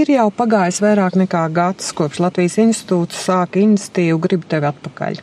ir 0.00 0.12
jau 0.12 0.28
pagājis 0.34 0.82
vairāk 0.84 1.16
nekā 1.18 1.46
gads, 1.54 1.90
kopš 1.96 2.20
Latvijas 2.22 2.58
institūts 2.62 3.18
sāka 3.26 3.60
iniciatīvu 3.62 4.20
Gribu 4.24 4.48
tevi 4.50 4.68
atpakaļ. 4.68 5.20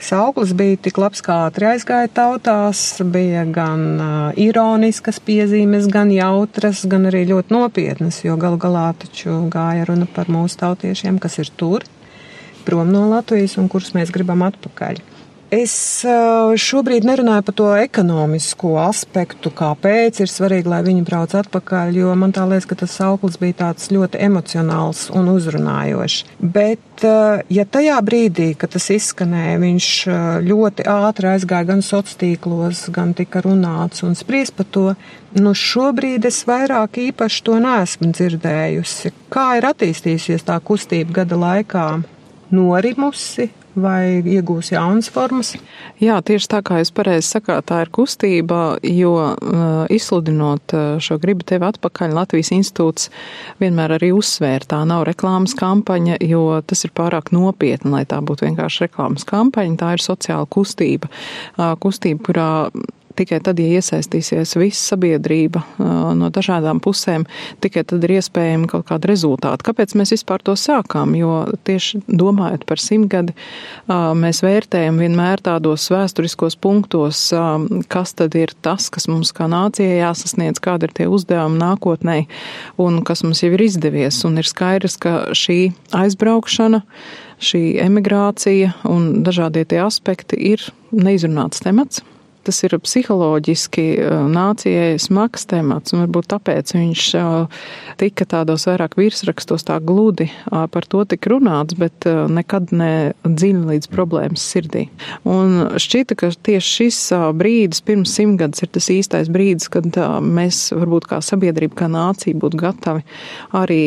Sauklis 0.00 0.54
bija 0.56 0.78
tik 0.80 0.96
labs, 0.96 1.20
kā 1.20 1.34
ātri 1.44 1.66
aizgāja 1.68 2.08
tautās, 2.16 2.80
bija 3.04 3.42
gan 3.52 3.82
uh, 4.00 4.12
ironiskas 4.40 5.20
piezīmes, 5.20 5.90
gan 5.92 6.08
jautras, 6.14 6.86
gan 6.88 7.04
arī 7.10 7.26
ļoti 7.28 7.52
nopietnas, 7.52 8.22
jo 8.24 8.38
galu 8.40 8.56
galā 8.62 8.86
taču 9.02 9.42
gāja 9.52 9.84
runa 9.90 10.08
par 10.08 10.32
mūsu 10.32 10.56
tautiešiem, 10.62 11.20
kas 11.20 11.36
ir 11.44 11.52
tur, 11.52 11.84
prom 12.64 12.88
no 12.94 13.04
Latvijas 13.12 13.58
un 13.60 13.68
kurus 13.68 13.92
mēs 13.96 14.12
gribam 14.14 14.46
atpakaļ. 14.48 15.02
Es 15.50 15.72
šobrīd 16.62 17.02
nerunāju 17.08 17.42
par 17.42 17.54
to 17.58 17.68
ekonomisko 17.74 18.76
aspektu, 18.84 19.50
kāpēc 19.50 20.20
ir 20.22 20.30
svarīgi, 20.30 20.70
lai 20.70 20.78
viņi 20.86 21.02
brauc 21.02 21.34
atpakaļ, 21.34 21.96
jo 21.98 22.12
man 22.14 22.30
tā 22.30 22.44
liekas, 22.46 22.68
ka 22.70 22.78
tas 22.78 22.94
sauklis 22.94 23.40
bija 23.42 23.56
tāds 23.64 23.90
ļoti 23.90 24.20
emocionāls 24.22 25.08
un 25.10 25.26
uzrunājošs. 25.32 26.20
Bet, 26.38 27.02
ja 27.50 27.66
tajā 27.66 27.98
brīdī, 28.06 28.52
kad 28.54 28.76
tas 28.76 28.86
izskanēja, 28.94 29.58
viņš 29.64 29.90
ļoti 30.46 30.86
ātri 30.86 31.32
aizgāja 31.32 31.72
gan 31.72 31.82
sociālos 31.82 32.20
tīklos, 32.20 32.86
gan 32.94 33.10
tika 33.18 33.42
runāts 33.42 34.06
un 34.06 34.14
spriest 34.14 34.54
par 34.54 34.70
to, 34.70 34.86
nu 35.34 35.50
šobrīd 35.58 36.30
es 36.30 36.44
vairāk 36.46 37.02
īpaši 37.10 37.42
to 37.50 37.58
neesmu 37.58 38.14
dzirdējusi. 38.14 39.16
Kā 39.34 39.50
ir 39.58 39.66
attīstījusies 39.74 40.46
tā 40.46 40.62
kustība 40.62 41.24
gada 41.24 41.42
laikā? 41.42 41.86
Norimusi, 42.50 43.50
vai 43.78 44.20
iegūs 44.26 44.72
jaunas 44.74 45.10
formas? 45.12 45.52
Jā, 46.02 46.18
tieši 46.26 46.48
tā 46.50 46.60
kā 46.66 46.80
jūs 46.80 46.92
pareizi 46.94 47.28
sakāt, 47.28 47.68
tā 47.70 47.82
ir 47.84 47.92
kustība, 47.94 48.78
jo 48.86 49.14
uh, 49.14 49.84
izsludinot 49.92 50.74
uh, 50.76 51.00
šo 51.02 51.18
gribu 51.22 51.46
tevi 51.46 51.68
atpakaļ, 51.68 52.14
Latvijas 52.16 52.52
institūts 52.56 53.10
vienmēr 53.62 53.96
arī 53.98 54.12
uzsvēra, 54.16 54.68
tā 54.74 54.82
nav 54.88 55.04
reklāmas 55.08 55.54
kampaņa, 55.58 56.20
jo 56.26 56.44
tas 56.66 56.86
ir 56.86 56.94
pārāk 56.96 57.32
nopietni, 57.36 57.94
lai 57.94 58.04
tā 58.08 58.20
būtu 58.24 58.48
vienkārši 58.48 58.86
reklāmas 58.88 59.26
kampaņa, 59.28 59.78
tā 59.80 59.92
ir 59.96 60.06
sociāla 60.06 60.48
kustība, 60.50 61.10
uh, 61.56 61.74
kustība, 61.80 62.24
kurā 62.30 62.50
tikai 63.18 63.40
tad, 63.44 63.58
ja 63.60 63.80
iesaistīsies 63.80 64.54
visa 64.58 64.94
sabiedrība 64.94 65.62
no 66.16 66.30
dažādām 66.32 66.80
pusēm, 66.82 67.26
tikai 67.62 67.84
tad 67.88 68.04
ir 68.06 68.16
iespējami 68.18 68.68
kaut 68.70 68.86
kāda 68.90 69.10
rezultāta. 69.10 69.64
Kāpēc 69.66 69.94
mēs 69.98 70.14
vispār 70.14 70.42
to 70.44 70.54
sākām? 70.58 71.14
Jo 71.18 71.44
tieši 71.66 72.02
domājot 72.06 72.66
par 72.68 72.82
simtgadi, 72.82 73.34
mēs 73.88 74.42
vērtējam 74.46 75.00
vienmēr 75.02 75.42
tādos 75.46 75.88
vēsturiskos 75.92 76.58
punktos, 76.60 77.22
kas 77.92 78.14
tad 78.18 78.36
ir 78.38 78.54
tas, 78.64 78.90
kas 78.92 79.08
mums 79.10 79.34
kā 79.36 79.48
nācijai 79.50 80.00
jāsasniedz, 80.00 80.62
kādi 80.62 80.88
ir 80.88 80.96
tie 80.96 81.08
uzdevumi 81.10 81.60
nākotnē 81.60 82.18
un 82.80 83.00
kas 83.06 83.24
mums 83.26 83.42
jau 83.44 83.52
ir 83.54 83.66
izdevies. 83.66 84.22
Un 84.28 84.38
ir 84.40 84.48
skaidrs, 84.48 84.98
ka 85.00 85.16
šī 85.36 85.58
aizbraukšana, 85.96 86.84
šī 87.40 87.64
emigrācija 87.82 88.74
un 88.88 89.24
dažādie 89.26 89.64
tie 89.68 89.80
aspekti 89.86 90.38
ir 90.52 90.64
neizrunāts 90.92 91.62
temats 91.64 92.04
tas 92.50 92.58
ir 92.66 92.74
psiholoģiski 92.82 93.84
nācijai 94.34 94.98
smags 94.98 95.46
temats, 95.46 95.94
un 95.94 96.02
varbūt 96.02 96.26
tāpēc 96.32 96.74
viņš 96.74 97.04
tika 98.00 98.26
tādos 98.26 98.66
vairāk 98.66 98.96
virsrakstos 98.98 99.62
tā 99.68 99.76
gludi 99.78 100.26
par 100.50 100.86
to 100.90 101.04
tik 101.06 101.28
runāts, 101.30 101.76
bet 101.78 102.06
nekad 102.06 102.72
ne 102.74 103.12
dziļi 103.22 103.62
līdz 103.68 103.90
problēmas 103.92 104.42
sirdī. 104.50 104.88
Un 105.28 105.78
šķita, 105.78 106.16
ka 106.18 106.32
tieši 106.34 106.72
šis 106.80 106.98
brīdis 107.38 107.84
pirms 107.86 108.16
simtgadus 108.18 108.64
ir 108.64 108.72
tas 108.74 108.90
īstais 108.90 109.30
brīdis, 109.30 109.70
kad 109.70 109.86
mēs 110.26 110.72
varbūt 110.74 111.06
kā 111.12 111.20
sabiedrība, 111.22 111.78
kā 111.84 111.90
nācija 111.92 112.38
būtu 112.40 112.58
gatavi 112.58 113.06
arī 113.54 113.82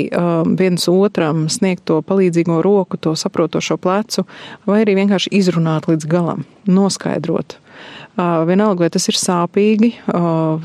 viens 0.60 0.88
otram 0.92 1.50
sniegt 1.52 1.84
to 1.92 2.00
palīdzīgo 2.06 2.62
roku, 2.64 3.02
to 3.02 3.18
saprotošo 3.20 3.76
plecu, 3.82 4.24
vai 4.70 4.84
arī 4.86 4.96
vienkārši 5.02 5.34
izrunāt 5.36 5.92
līdz 5.92 6.08
galam, 6.08 6.48
noskaidrot. 6.70 7.60
Vienalga, 8.18 8.84
vai 8.86 8.92
tas 8.94 9.08
ir 9.10 9.18
sāpīgi, 9.18 9.90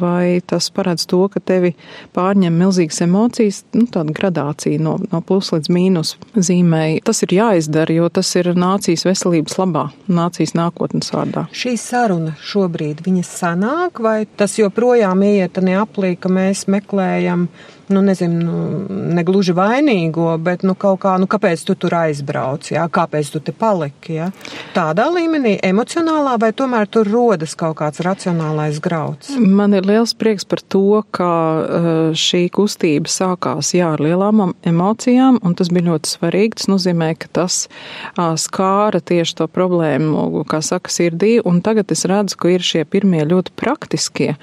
vai 0.01 0.41
tas 0.45 0.67
paredz 0.75 1.07
to, 1.09 1.23
ka 1.33 1.41
tevi 1.41 1.71
pārņem 2.17 2.59
milzīgas 2.61 3.01
emocijas, 3.07 3.63
nu, 3.73 3.87
tāda 3.89 4.13
gradācija 4.13 4.81
no, 4.85 4.99
no 5.09 5.21
plus 5.25 5.49
līdz 5.55 5.73
mīnus 5.73 6.13
zīmēji. 6.37 7.01
Tas 7.09 7.25
ir 7.25 7.33
jāizdara, 7.39 7.97
jo 7.97 8.11
tas 8.13 8.35
ir 8.37 8.53
nācijas 8.53 9.07
veselības 9.09 9.57
labā, 9.63 9.87
nācijas 10.13 10.53
nākotnes 10.59 11.09
vārdā. 11.15 11.47
Šī 11.57 11.79
saruna 11.81 12.37
šobrīd 12.51 13.01
viņa 13.07 13.25
sanāk, 13.25 14.05
vai 14.05 14.19
tas 14.37 14.59
joprojām 14.61 15.25
iet 15.25 15.57
neaplī, 15.65 16.19
ka 16.21 16.29
mēs 16.29 16.67
meklējam 16.69 17.49
nu, 17.93 18.03
nezinu, 18.05 18.39
nu, 18.45 18.99
ne 19.15 19.25
gluži 19.27 19.55
vainīgo, 19.57 20.31
bet, 20.43 20.65
nu, 20.67 20.75
kaut 20.79 21.01
kā, 21.05 21.15
nu, 21.21 21.29
kāpēc 21.31 21.65
tu 21.67 21.77
tur 21.79 21.97
aizbrauc, 22.01 22.69
jā, 22.73 22.85
kāpēc 22.93 23.33
tu 23.35 23.41
te 23.45 23.55
paliki, 23.57 24.19
jā. 24.19 24.29
Tādā 24.77 25.09
līmenī, 25.15 25.57
emocionālā, 25.65 26.37
vai 26.41 26.51
tomēr 26.57 26.89
tur 26.91 27.09
rodas 27.09 27.57
kaut 27.59 27.79
kāds 27.81 28.03
racionālais 28.05 28.81
grauds? 28.85 29.33
Man 29.39 29.77
ir 29.77 29.89
liels 29.89 30.15
prieks 30.19 30.47
par 30.49 30.63
to, 30.63 31.03
ka 31.15 31.29
uh, 31.29 31.89
šī 32.19 32.45
kustība 32.55 33.11
sākās, 33.13 33.73
jā, 33.77 33.93
ar 33.97 34.03
lielām 34.05 34.53
emocijām, 34.69 35.41
un 35.43 35.57
tas 35.59 35.73
bija 35.75 35.91
ļoti 35.91 36.15
svarīgi. 36.15 36.61
Tas 36.61 36.71
nozīmē, 36.71 37.13
ka 37.19 37.31
tas 37.41 37.61
uh, 37.69 38.35
skāra 38.39 39.01
tieši 39.05 39.39
to 39.41 39.49
problēmu, 39.51 40.45
kā 40.49 40.61
saka, 40.65 40.93
sirdī, 40.93 41.39
un 41.45 41.63
tagad 41.65 41.93
es 41.95 42.05
redzu, 42.09 42.39
ka 42.39 42.53
ir 42.53 42.65
šie 42.65 42.85
pirmie 42.89 43.25
ļoti 43.29 43.55
praktiskie 43.59 44.35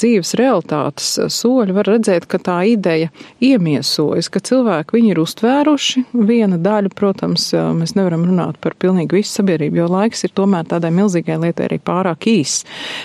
dzīves 0.00 0.34
realitātes 0.40 1.14
soļi. 1.32 1.76
Var 1.76 1.90
redzēt, 1.94 2.28
ka 2.30 2.40
tā 2.42 2.60
ideja 2.72 2.91
ideja 2.92 3.08
iemiesojas, 3.40 4.28
ka 4.32 4.40
cilvēki 4.40 4.96
viņu 4.96 5.12
ir 5.12 5.20
uztvēruši. 5.22 6.04
Viena 6.12 6.58
daļa, 6.60 6.92
protams, 6.96 7.48
mēs 7.78 7.94
nevaram 7.96 8.24
runāt 8.28 8.58
par 8.62 8.76
pilnīgi 8.78 9.20
visu 9.20 9.38
sabiedrību, 9.38 9.80
jo 9.82 9.88
laiks 9.90 10.24
ir 10.26 10.34
tomēr 10.36 10.66
tādai 10.68 10.92
milzīgai 10.94 11.38
lietai 11.42 11.68
arī 11.68 11.80
pārāk 11.82 12.28
īs. 12.30 12.62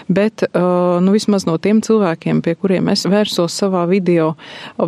Bet, 0.08 0.46
nu, 0.54 1.16
vismaz 1.16 1.48
no 1.48 1.58
tiem 1.62 1.82
cilvēkiem, 1.86 2.44
pie 2.46 2.58
kuriem 2.60 2.92
es 2.94 3.08
vērsos 3.08 3.56
savā 3.58 3.86
video, 3.90 4.36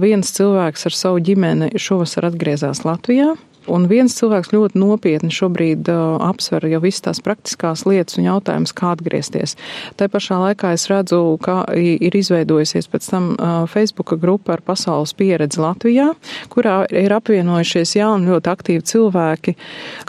viens 0.01 0.33
cilvēks 0.35 0.89
ar 0.89 0.97
savu 0.97 1.23
ģimeni 1.23 1.73
šovasar 1.79 2.29
atgriezās 2.31 2.83
Latvijā. 2.88 3.35
Un 3.67 3.87
viens 3.91 4.13
cilvēks 4.15 4.53
ļoti 4.53 4.79
nopietni 4.79 5.33
šobrīd 5.33 5.89
uh, 5.91 6.17
apsver 6.29 6.65
jau 6.71 6.79
visas 6.83 7.03
tās 7.05 7.19
praktiskās 7.23 7.83
lietas 7.89 8.17
un 8.19 8.25
jautājums, 8.29 8.73
kā 8.75 8.93
atgriezties. 8.95 9.55
Tā 9.99 10.07
pašā 10.11 10.39
laikā 10.39 10.71
es 10.77 10.87
redzu, 10.89 11.19
ka 11.43 11.61
ir 11.75 12.15
izveidojusies 12.15 12.89
pēc 12.89 13.09
tam 13.11 13.29
uh, 13.35 13.65
Facebooka 13.69 14.17
grupa 14.19 14.55
ar 14.55 14.63
pasaules 14.65 15.13
pieredzi 15.17 15.61
Latvijā, 15.61 16.07
kurā 16.53 16.81
ir 16.89 17.13
apvienojušies 17.13 17.95
jauni 17.99 18.31
ļoti 18.31 18.51
aktīvi 18.53 18.85
cilvēki, 18.89 19.55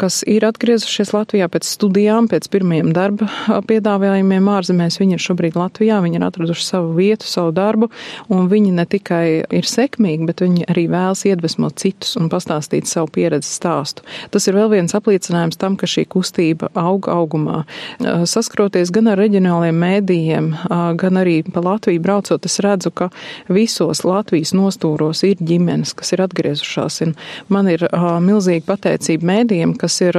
kas 0.00 0.22
ir 0.30 0.46
atgriezušies 0.48 1.12
Latvijā 1.16 1.50
pēc 1.52 1.68
studijām, 1.68 2.30
pēc 2.30 2.48
pirmajiem 2.52 2.94
darba 2.96 3.28
piedāvājumiem 3.68 4.50
ārzemēs. 4.54 5.00
Viņi 5.02 5.18
ir 5.18 5.24
šobrīd 5.26 5.58
Latvijā, 5.58 6.00
viņi 6.04 6.20
ir 6.20 6.26
atraduši 6.30 6.66
savu 6.66 6.94
vietu, 6.96 7.28
savu 7.28 7.52
darbu, 7.56 7.90
un 8.32 8.48
viņi 8.50 8.74
ne 8.78 8.86
tikai 8.88 9.24
ir 9.44 9.68
sekmīgi, 9.68 10.28
bet 10.30 10.44
viņi 10.44 10.68
arī 10.70 10.86
vēlas 10.92 11.26
iedvesmot 11.28 11.76
citus 11.80 12.16
un 12.20 12.30
pastāstīt 12.32 12.88
savu 12.90 13.10
pieredzi 13.12 13.49
stāstu. 13.50 14.04
Tas 14.30 14.46
ir 14.48 14.56
vēl 14.58 14.70
viens 14.74 14.94
apliecinājums 14.96 15.58
tam, 15.60 15.76
ka 15.80 15.88
šī 15.90 16.06
kustība 16.10 16.70
aug 16.78 17.08
augumā. 17.10 17.64
Saskroties 18.00 18.92
gan 18.94 19.10
ar 19.12 19.20
reģionāliem 19.20 19.76
mēdījiem, 19.80 20.50
gan 21.00 21.20
arī 21.20 21.40
pa 21.46 21.62
Latviju 21.64 22.02
braucot, 22.04 22.46
es 22.46 22.60
redzu, 22.64 22.92
ka 22.94 23.10
visos 23.50 24.04
Latvijas 24.06 24.54
nostūros 24.56 25.24
ir 25.26 25.40
ģimenes, 25.40 25.94
kas 25.98 26.14
ir 26.14 26.24
atgriezušās. 26.24 27.00
Un 27.06 27.14
man 27.52 27.68
ir 27.72 27.86
milzīga 28.24 28.66
pateicība 28.68 29.28
mēdījiem, 29.30 29.74
kas 29.80 30.00
ir 30.04 30.18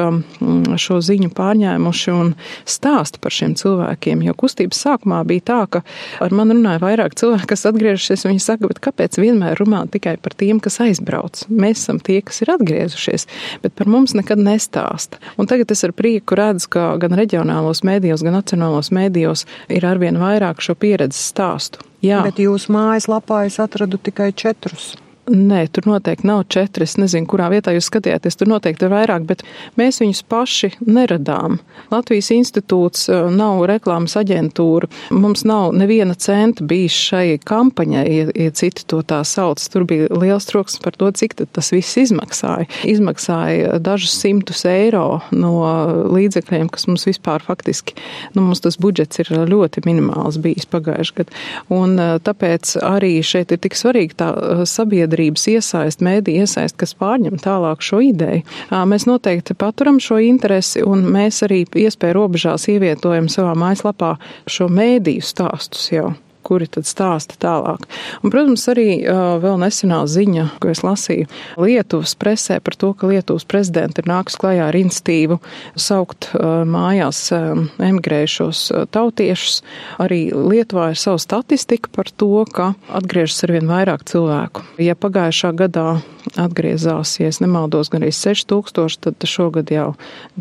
šo 0.81 0.99
ziņu 1.03 1.31
pārņēmuši 1.37 2.15
un 2.15 2.33
stāsta 2.69 3.21
par 3.21 3.35
šiem 3.35 3.55
cilvēkiem. 3.59 4.23
Jo 4.25 4.35
kustības 4.37 4.81
sākumā 4.85 5.21
bija 5.27 5.41
tā, 5.51 5.59
ka 5.71 5.83
ar 6.23 6.31
mani 6.35 6.55
runāja 6.57 6.81
vairāk 6.83 7.15
cilvēku, 7.19 7.49
kas 7.51 7.67
atgriežušies. 7.69 8.25
Viņi 8.27 8.43
saka, 8.43 8.69
bet 8.71 8.81
kāpēc 8.83 9.19
vienmēr 9.21 9.59
runā 9.61 9.83
tikai 9.91 10.17
par 10.21 10.33
tiem, 10.37 10.59
kas 10.63 10.79
aizbrauc? 10.83 11.45
Mēs 11.49 11.83
esam 11.83 11.99
tie, 12.01 12.19
kas 12.25 12.41
ir 12.43 12.49
atgriezušies 12.55 13.10
darbojas, 13.11 13.27
bet 13.61 13.75
par 13.75 13.87
mums 13.87 14.13
nekad 14.13 14.39
nestāsta. 14.39 15.19
Un 15.37 15.47
tagad 15.47 15.71
es 15.71 15.83
ar 15.83 15.91
prieku 15.91 16.35
redzu, 16.35 16.69
ka 16.69 16.97
gan 16.97 17.13
reģionālos 17.13 17.83
mēdījos, 17.83 18.23
gan 18.23 18.33
nacionālos 18.33 18.91
mēdījos 18.91 19.45
ir 19.69 19.85
arvien 19.85 20.17
vairāk 20.17 20.61
šo 20.61 20.75
pieredzes 20.75 21.31
stāstu. 21.31 21.79
Jā. 22.01 22.23
Bet 22.23 22.39
jūsu 22.39 22.71
mājaslapā 22.71 23.45
es 23.45 23.59
atradu 23.59 23.97
tikai 23.97 24.31
četrus. 24.33 24.95
Nē, 25.31 25.61
tur 25.71 25.85
noteikti 25.87 26.27
nav 26.27 26.43
četri. 26.51 26.83
Es 26.83 26.97
nezinu, 26.99 27.23
kurā 27.29 27.45
vietā 27.53 27.71
jūs 27.71 27.87
skatījāties. 27.87 28.35
Tur 28.35 28.49
noteikti 28.51 28.83
ir 28.83 28.91
vairāk, 28.91 29.23
bet 29.29 29.43
mēs 29.79 30.01
viņus 30.01 30.19
paši 30.27 30.69
neradām. 30.83 31.61
Latvijas 31.91 32.33
institūts 32.35 33.05
eh, 33.07 33.29
nav 33.31 33.61
reklāmas 33.69 34.17
aģentūra. 34.19 34.89
Mums 35.15 35.45
nav 35.47 35.71
neviena 35.77 36.17
centa 36.19 36.65
bijis 36.67 36.97
šai 37.07 37.37
kampaņai, 37.47 38.03
ja, 38.11 38.25
ja 38.35 38.55
citi 38.59 38.83
to 38.91 38.99
tā 39.07 39.21
sauc. 39.27 39.63
Tur 39.71 39.85
bija 39.87 40.09
liels 40.11 40.49
troksnis 40.49 40.83
par 40.83 40.99
to, 40.99 41.07
cik 41.15 41.37
tas 41.39 41.71
viss 41.71 42.01
izmaksāja. 42.01 42.67
Izmaksāja 42.91 43.79
dažus 43.79 44.17
simtus 44.19 44.65
eiro 44.67 45.21
no 45.31 45.53
līdzekļiem, 46.11 46.67
kas 46.75 46.89
mums 46.91 47.07
vispār 47.07 47.45
faktiski, 47.45 47.95
nu, 48.35 48.43
mums 48.49 48.65
tas 48.65 48.75
budžets 48.81 49.23
ir 49.23 49.31
ļoti 49.47 49.85
minimāls 49.87 50.41
bijis 50.43 50.67
pagājuši 50.67 51.17
gadu. 51.21 51.39
Un 51.71 51.95
eh, 51.95 52.13
tāpēc 52.19 52.75
arī 52.83 53.15
šeit 53.23 53.55
ir 53.55 53.63
tik 53.63 53.79
svarīgi 53.79 54.19
tā 54.19 54.33
eh, 54.35 54.67
sabiedrība 54.67 55.20
sabiedrības 55.21 55.47
iesaist, 55.47 56.01
mēdī 56.01 56.39
iesaist, 56.41 56.77
kas 56.77 56.95
pārņem 56.97 57.37
tālāk 57.41 57.81
šo 57.81 58.01
ideju. 58.01 58.41
Mēs 58.71 59.05
noteikti 59.05 59.53
paturam 59.53 59.99
šo 59.99 60.19
interesi 60.19 60.81
un 60.83 61.05
mēs 61.11 61.43
arī 61.45 61.65
iespēju 61.65 62.17
robežās 62.17 62.67
ievietojam 62.67 63.29
savā 63.29 63.53
mājaslapā 63.55 64.17
šo 64.47 64.69
mēdīju 64.69 65.21
stāstus 65.21 65.91
jau 65.91 66.13
kuri 66.51 66.67
tad 66.67 66.87
stāsta 66.89 67.37
tālāk. 67.39 67.87
Un, 68.19 68.31
protams, 68.33 68.67
arī 68.71 68.99
uh, 68.99 69.37
vēl 69.39 69.55
nesenā 69.61 70.01
ziņa, 70.11 70.47
ko 70.59 70.73
es 70.73 70.83
lasīju 70.83 71.29
Lietuvas 71.61 72.17
presē 72.19 72.59
par 72.59 72.75
to, 72.75 72.91
ka 72.97 73.07
Lietuvas 73.07 73.47
prezidenta 73.47 74.03
ir 74.03 74.09
nākus 74.11 74.35
klajā 74.41 74.67
ar 74.67 74.75
institīvu 74.75 75.39
saukt 75.79 76.33
uh, 76.33 76.65
mājās 76.67 77.23
uh, 77.35 77.63
emigrējušos 77.79 78.65
uh, 78.75 78.85
tautiešus. 78.91 79.61
Arī 80.03 80.25
Lietuvā 80.35 80.91
ir 80.91 80.99
savu 80.99 81.21
statistiku 81.23 81.93
par 81.95 82.11
to, 82.11 82.43
ka 82.51 82.73
atgriežas 82.91 83.45
arvien 83.47 83.71
vairāk 83.71 84.03
cilvēku. 84.11 84.67
Ja 84.81 84.97
pagājušā 84.99 85.55
gadā 85.55 86.01
atgriezās, 86.39 87.15
ja 87.19 87.29
es 87.31 87.39
nemaldos, 87.41 87.89
gan 87.91 88.03
arī 88.03 88.11
6000, 88.15 88.99
tad 89.07 89.27
šogad 89.27 89.71
jau 89.73 89.91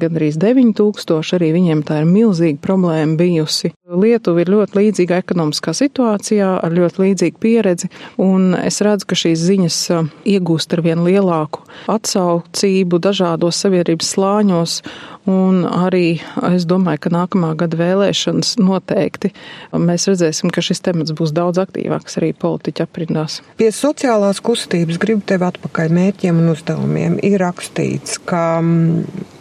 gandrīz 0.01 0.39
9000. 0.41 1.37
Arī 1.39 1.53
viņiem 1.55 1.85
tā 1.87 2.03
ir 2.03 2.11
milzīga 2.11 2.61
problēma 2.65 3.17
bijusi. 3.21 3.73
Lietuva 3.91 4.43
ir 4.43 4.53
ļoti 4.53 4.79
līdzīga 4.79 5.21
ekonomiskā 5.25 5.75
situācijā, 6.01 6.49
ar 6.65 6.73
ļoti 6.73 7.03
līdzīgu 7.05 7.41
pieredzi, 7.41 7.91
un 8.19 8.55
es 8.57 8.81
redzu, 8.81 9.07
ka 9.11 9.19
šīs 9.19 9.45
ziņas 9.45 9.79
iegūst 10.25 10.73
ar 10.73 10.83
vien 10.87 11.05
lielāku 11.05 11.65
atsaucību 11.91 13.01
dažādos 13.05 13.61
sabiedrības 13.61 14.15
slāņos, 14.15 14.81
Un 15.29 15.67
arī 15.69 16.17
es 16.49 16.65
domāju, 16.65 17.03
ka 17.05 17.11
nākamā 17.13 17.51
gada 17.61 17.77
vēlēšanas 17.77 18.55
noteikti 18.63 19.31
mēs 19.77 20.09
redzēsim, 20.09 20.49
ka 20.49 20.65
šis 20.65 20.81
temats 20.87 21.13
būs 21.17 21.35
daudz 21.37 21.61
aktīvāks 21.61 22.17
arī 22.17 22.33
politiķu 22.41 22.87
aprindās. 22.87 23.41
Pie 23.61 23.69
sociālās 23.75 24.41
kustības 24.41 24.97
gribu 25.03 25.21
tevi 25.29 25.45
atpakaļ 25.51 25.93
mērķiem 25.99 26.41
un 26.41 26.55
uzdevumiem. 26.55 27.19
Ir 27.27 27.37
rakstīts, 27.45 28.17
ka 28.25 28.63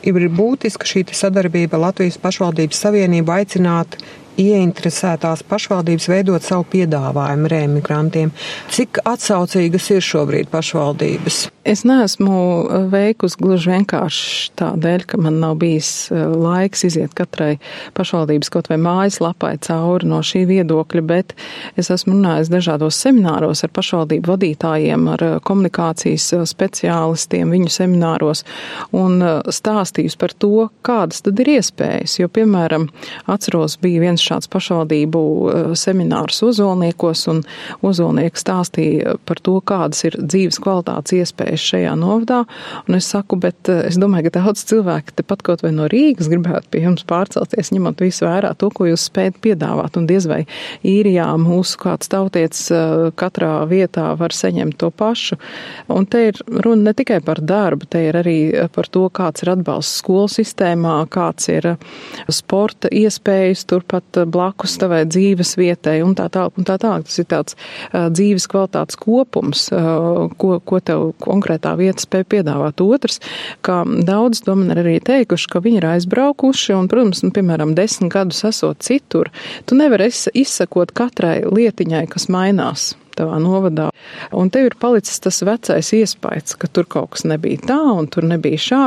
ir 0.03 0.29
būtiska 0.35 0.89
šī 0.89 1.05
sadarbība 1.15 1.79
Latvijas 1.79 2.19
pašvaldības 2.21 2.83
savienību 2.85 3.37
aicināt 3.39 3.95
ieinteresētās 4.39 5.43
pašvaldības 5.49 6.09
veidot 6.11 6.45
savu 6.45 6.67
piedāvājumu 6.73 7.51
remigrantiem. 7.51 8.33
Cik 8.73 9.03
atsaucīgas 9.07 9.91
ir 9.95 10.05
šobrīd 10.05 10.51
pašvaldības? 10.53 11.47
Es 11.69 11.83
neesmu 11.85 12.33
uh, 12.33 12.85
veikusi 12.89 13.37
gluži 13.37 13.69
vienkārši 13.69 14.47
tādēļ, 14.57 15.03
ka 15.05 15.17
man 15.21 15.35
nav 15.37 15.59
bijis 15.61 16.07
uh, 16.09 16.31
laiks 16.33 16.81
iziet 16.87 17.11
katrai 17.13 17.59
pašvaldības 17.93 18.49
kaut 18.49 18.71
vai 18.71 18.79
mājaslapai 18.81 19.51
cauri 19.61 20.09
no 20.09 20.23
šī 20.25 20.47
viedokļa, 20.49 21.03
bet 21.05 21.35
es 21.77 21.91
esmu 21.93 22.15
runājis 22.15 22.49
dažādos 22.49 22.97
semināros 22.97 23.61
ar 23.61 23.73
pašvaldību 23.75 24.31
vadītājiem, 24.31 25.05
ar 25.13 25.25
uh, 25.27 25.35
komunikācijas 25.45 26.31
speciālistiem 26.49 27.53
viņu 27.53 27.69
semināros 27.75 28.41
un 28.89 29.21
stāstījus 29.53 30.17
par 30.17 30.33
to, 30.41 30.71
kādas 30.81 31.21
tad 31.21 31.37
ir 31.45 31.53
iespējas. 31.59 32.17
Jo, 32.17 32.31
piemēram, 32.33 32.89
atceros, 33.29 33.77
bija 33.85 34.07
viens 34.07 34.25
šāds 34.25 34.49
pašvaldību 34.49 35.23
seminārs 35.77 36.41
Ozolniekos 36.49 37.27
un 37.29 37.45
Ozolnieks 37.85 38.47
stāstīja 38.47 39.19
par 39.29 39.45
to, 39.45 39.59
kādas 39.61 40.01
ir 40.09 40.17
dzīves 40.17 40.57
kvalitātes 40.65 41.19
iespējas 41.21 41.58
iespējas 41.59 41.67
šajā 41.69 41.95
novadā. 41.99 42.45
Un 42.87 42.95
es 42.95 43.07
saku, 43.09 43.37
bet 43.39 43.69
eh, 43.69 43.87
es 43.89 43.97
domāju, 43.97 44.29
ka 44.29 44.41
daudz 44.41 44.63
cilvēku 44.65 45.15
tepat 45.15 45.43
kaut 45.43 45.63
vai 45.63 45.71
no 45.71 45.87
Rīgas 45.87 46.29
gribētu 46.29 46.69
pie 46.71 46.83
jums 46.83 47.05
pārcelties, 47.05 47.71
ņemot 47.73 47.99
visu 48.01 48.25
vērā 48.25 48.55
to, 48.57 48.69
ko 48.69 48.87
jūs 48.87 49.09
spējat 49.09 49.39
piedāvāt. 49.41 49.97
Un 49.97 50.07
diez 50.07 50.27
vai 50.27 50.45
īrijā 50.83 51.27
mūsu 51.39 51.79
kāds 51.79 52.09
tautietis 52.09 52.69
eh, 52.71 53.11
katrā 53.15 53.65
vietā 53.69 54.15
var 54.17 54.33
saņemt 54.33 54.79
to 54.79 54.89
pašu. 54.91 55.37
Un 55.89 56.05
te 56.05 56.29
ir 56.29 56.39
runa 56.47 56.89
ne 56.89 56.93
tikai 56.93 57.21
par 57.21 57.41
darbu, 57.41 57.89
te 57.89 58.03
ir 58.07 58.19
arī 58.19 58.67
par 58.73 58.87
to, 58.87 59.07
kāds 59.09 59.43
ir 59.43 59.53
atbalsts 59.53 59.99
skolu 59.99 60.29
sistēmā, 60.31 61.01
kāds 61.11 61.49
ir 61.51 61.73
sporta 62.31 62.89
iespējas 62.91 63.65
turpat 63.69 64.23
blakus 64.29 64.77
tavai 64.79 65.03
dzīves 65.09 65.55
vietai 65.59 65.99
un 66.05 66.15
tā 66.17 66.29
tālāk. 66.31 66.57
Tā 66.69 66.75
tālāk. 66.81 67.05
Tas 67.07 67.19
ir 67.21 67.25
tāds 67.29 67.55
dzīves 67.91 68.45
kvalitātes 68.51 68.97
kopums, 68.99 69.67
ko, 70.39 70.49
ko 70.65 70.79
tev 70.85 71.09
konkrētā 71.49 71.75
vieta 71.77 72.03
spēja 72.03 72.27
piedāvāt. 72.29 72.81
Otrs, 72.81 73.19
ka 73.61 73.83
daudz 73.85 74.43
to 74.45 74.55
man 74.55 74.71
ir 74.71 74.83
arī 74.83 74.99
teikuši, 75.01 75.49
ka 75.49 75.61
viņi 75.61 75.81
ir 75.81 75.89
aizbraukuši 75.95 76.75
un, 76.77 76.87
protams, 76.87 77.23
nu, 77.23 77.31
piemēram, 77.31 77.75
desmit 77.75 78.13
gadus 78.13 78.43
esot 78.45 78.81
citur, 78.81 79.31
tu 79.65 79.75
nevari 79.75 80.09
izsakot 80.09 80.91
katrai 80.91 81.43
lietiņai, 81.45 82.07
kas 82.09 82.29
mainās 82.29 82.95
tavā 83.19 83.39
novadā. 83.43 83.89
Un 84.35 84.49
tev 84.53 84.69
ir 84.69 84.77
palicis 84.79 85.19
tas 85.23 85.41
vecais 85.45 85.91
iespējas, 85.95 86.55
ka 86.59 86.69
tur 86.71 86.87
kaut 86.89 87.13
kas 87.15 87.25
nebija 87.27 87.61
tā 87.69 87.79
un 87.93 88.07
tur 88.11 88.25
nebija 88.27 88.59
šā. 88.63 88.81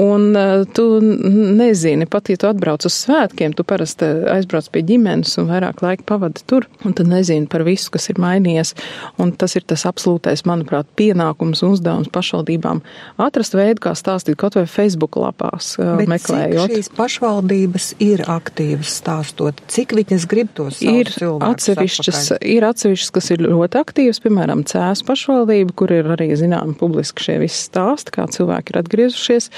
Un 0.00 0.30
uh, 0.34 0.64
tu 0.76 0.86
nezini, 1.00 2.08
pat 2.10 2.30
ja 2.32 2.38
tu 2.40 2.48
atbrauc 2.50 2.86
uz 2.86 2.96
svētkiem, 3.04 3.54
tu 3.56 3.66
parasti 3.66 4.08
aizbrauc 4.34 4.68
pie 4.74 4.84
ģimenes 4.86 5.36
un 5.40 5.48
vairāk 5.50 5.82
laika 5.84 6.06
pavadi 6.08 6.44
tur, 6.50 6.68
un 6.84 6.96
tad 6.96 7.10
nezini 7.10 7.48
par 7.50 7.64
visu, 7.66 7.90
kas 7.94 8.10
ir 8.12 8.20
mainījies. 8.22 8.74
Un 9.22 9.32
tas 9.38 9.56
ir 9.58 9.66
tas 9.68 9.86
absolūtais, 9.88 10.44
manuprāt, 10.48 10.88
pienākums 10.98 11.64
un 11.64 11.74
uzdevums 11.76 12.10
pašvaldībām 12.14 12.82
atrast 13.22 13.56
veidu, 13.56 13.82
kā 13.86 13.94
stāstīt 13.98 14.38
kaut 14.40 14.58
vai 14.58 14.66
Facebook 14.70 15.18
lapās, 15.20 15.74
uh, 15.78 15.94
Bet 16.00 16.10
meklējot. 16.10 16.70
Cik 16.70 16.78
šīs 16.80 16.92
pašvaldības 16.96 17.90
ir 18.04 18.24
aktīvas 18.30 18.98
stāstot, 19.00 19.62
cik 19.70 19.94
viņas 19.98 20.26
grib 20.30 20.52
tos 20.56 20.80
ir 20.84 21.10
atsevišķas, 21.14 22.22
atpakaļ? 22.34 22.50
ir 22.56 22.68
atsevišķas, 22.70 23.12
kas 23.14 23.30
ir 23.34 23.43
ļoti 23.44 23.80
aktīvs, 23.80 24.20
piemēram, 24.24 24.64
Cēs 24.68 25.04
pašvaldība, 25.06 25.74
kur 25.78 25.92
ir 25.94 26.08
arī 26.14 26.30
zinām 26.38 26.74
publiski 26.78 27.26
šie 27.28 27.38
visi 27.42 27.66
stāsti, 27.68 28.14
kā 28.14 28.26
cilvēki 28.30 28.74
ir 28.74 28.80
atgriezušies. 28.82 29.50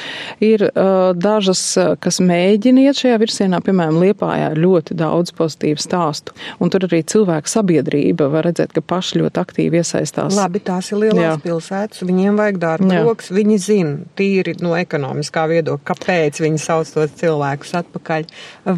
Ir 0.44 0.66
uh, 0.68 1.12
dažas, 1.16 1.62
kas 2.02 2.20
mēģina 2.24 2.86
iet 2.88 3.00
šajā 3.02 3.20
virsienā, 3.22 3.62
piemēram, 3.64 4.00
Liepājā 4.02 4.52
ir 4.54 4.62
ļoti 4.62 4.96
daudz 4.98 5.32
pozitīvu 5.36 5.80
stāstu. 5.82 6.34
Un 6.62 6.72
tur 6.72 6.86
arī 6.88 7.02
cilvēku 7.06 7.50
sabiedrība 7.50 8.28
var 8.32 8.48
redzēt, 8.50 8.74
ka 8.76 8.82
paši 8.84 9.22
ļoti 9.22 9.42
aktīvi 9.42 9.80
iesaistās. 9.80 10.36
Labi, 10.36 10.62
tās 10.64 10.90
ir 10.92 11.00
lielās 11.04 11.22
Jā. 11.22 11.34
pilsētas, 11.44 12.04
viņiem 12.06 12.38
vajag 12.40 12.60
darba 12.62 13.00
rokas, 13.06 13.30
viņi 13.34 13.58
zina 13.62 13.96
tīri 14.18 14.56
no 14.62 14.74
ekonomiskā 14.78 15.46
viedokļa, 15.50 15.84
kāpēc 15.90 16.40
viņi 16.44 16.62
sauc 16.62 16.90
tos 16.94 17.14
cilvēkus 17.20 17.74
atpakaļ. 17.80 18.26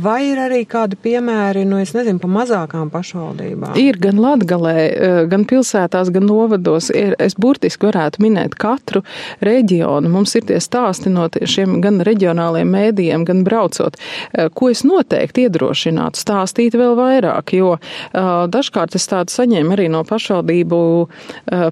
Vai 0.04 0.20
ir 0.30 0.42
arī 0.42 0.62
kādi 0.68 0.98
piemēri, 1.00 1.64
nu, 1.68 1.80
es 1.82 1.94
nezinu, 1.96 2.20
pa 2.22 2.30
mazākām 2.32 2.92
pašvaldībām? 2.94 3.76
Ir 3.80 3.98
gan 4.02 4.20
Latgalē, 4.22 4.76
gan 5.30 5.44
pilsētās, 5.48 6.10
gan 6.14 6.26
novados 6.28 6.90
ir, 6.94 7.14
es 7.22 7.36
burtiski 7.38 7.88
varētu 7.88 8.22
minēt 8.24 8.56
katru 8.58 9.02
reģionu. 9.44 10.10
Mums 10.12 10.34
ir 10.38 10.46
tie 10.48 10.58
stāsti 10.62 11.12
no 11.12 11.28
šiem 11.28 11.78
gan 11.84 12.00
reģionāliem 12.06 12.70
mēdījiem, 12.72 13.24
gan 13.28 13.44
braucot, 13.46 13.96
eh, 14.32 14.48
ko 14.54 14.70
es 14.72 14.84
noteikti 14.86 15.46
iedrošinātu 15.46 16.20
stāstīt 16.20 16.76
vēl 16.78 16.96
vairāk, 16.98 17.54
jo 17.56 17.76
eh, 17.78 18.20
dažkārt 18.48 18.96
es 18.98 19.08
tādu 19.10 19.34
saņēmu 19.34 19.76
arī 19.76 19.88
no 19.92 20.04
pašvaldību 20.08 20.78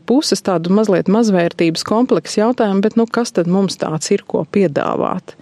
puses 0.06 0.42
tādu 0.44 0.72
mazliet 0.74 1.08
mazvērtības 1.12 1.84
kompleksu 1.86 2.40
jautājumu, 2.40 2.82
bet 2.84 2.96
nu 2.98 3.06
kas 3.10 3.32
tad 3.36 3.48
mums 3.50 3.78
tāds 3.80 4.10
ir, 4.14 4.22
ko 4.26 4.44
piedāvāt? 4.52 5.34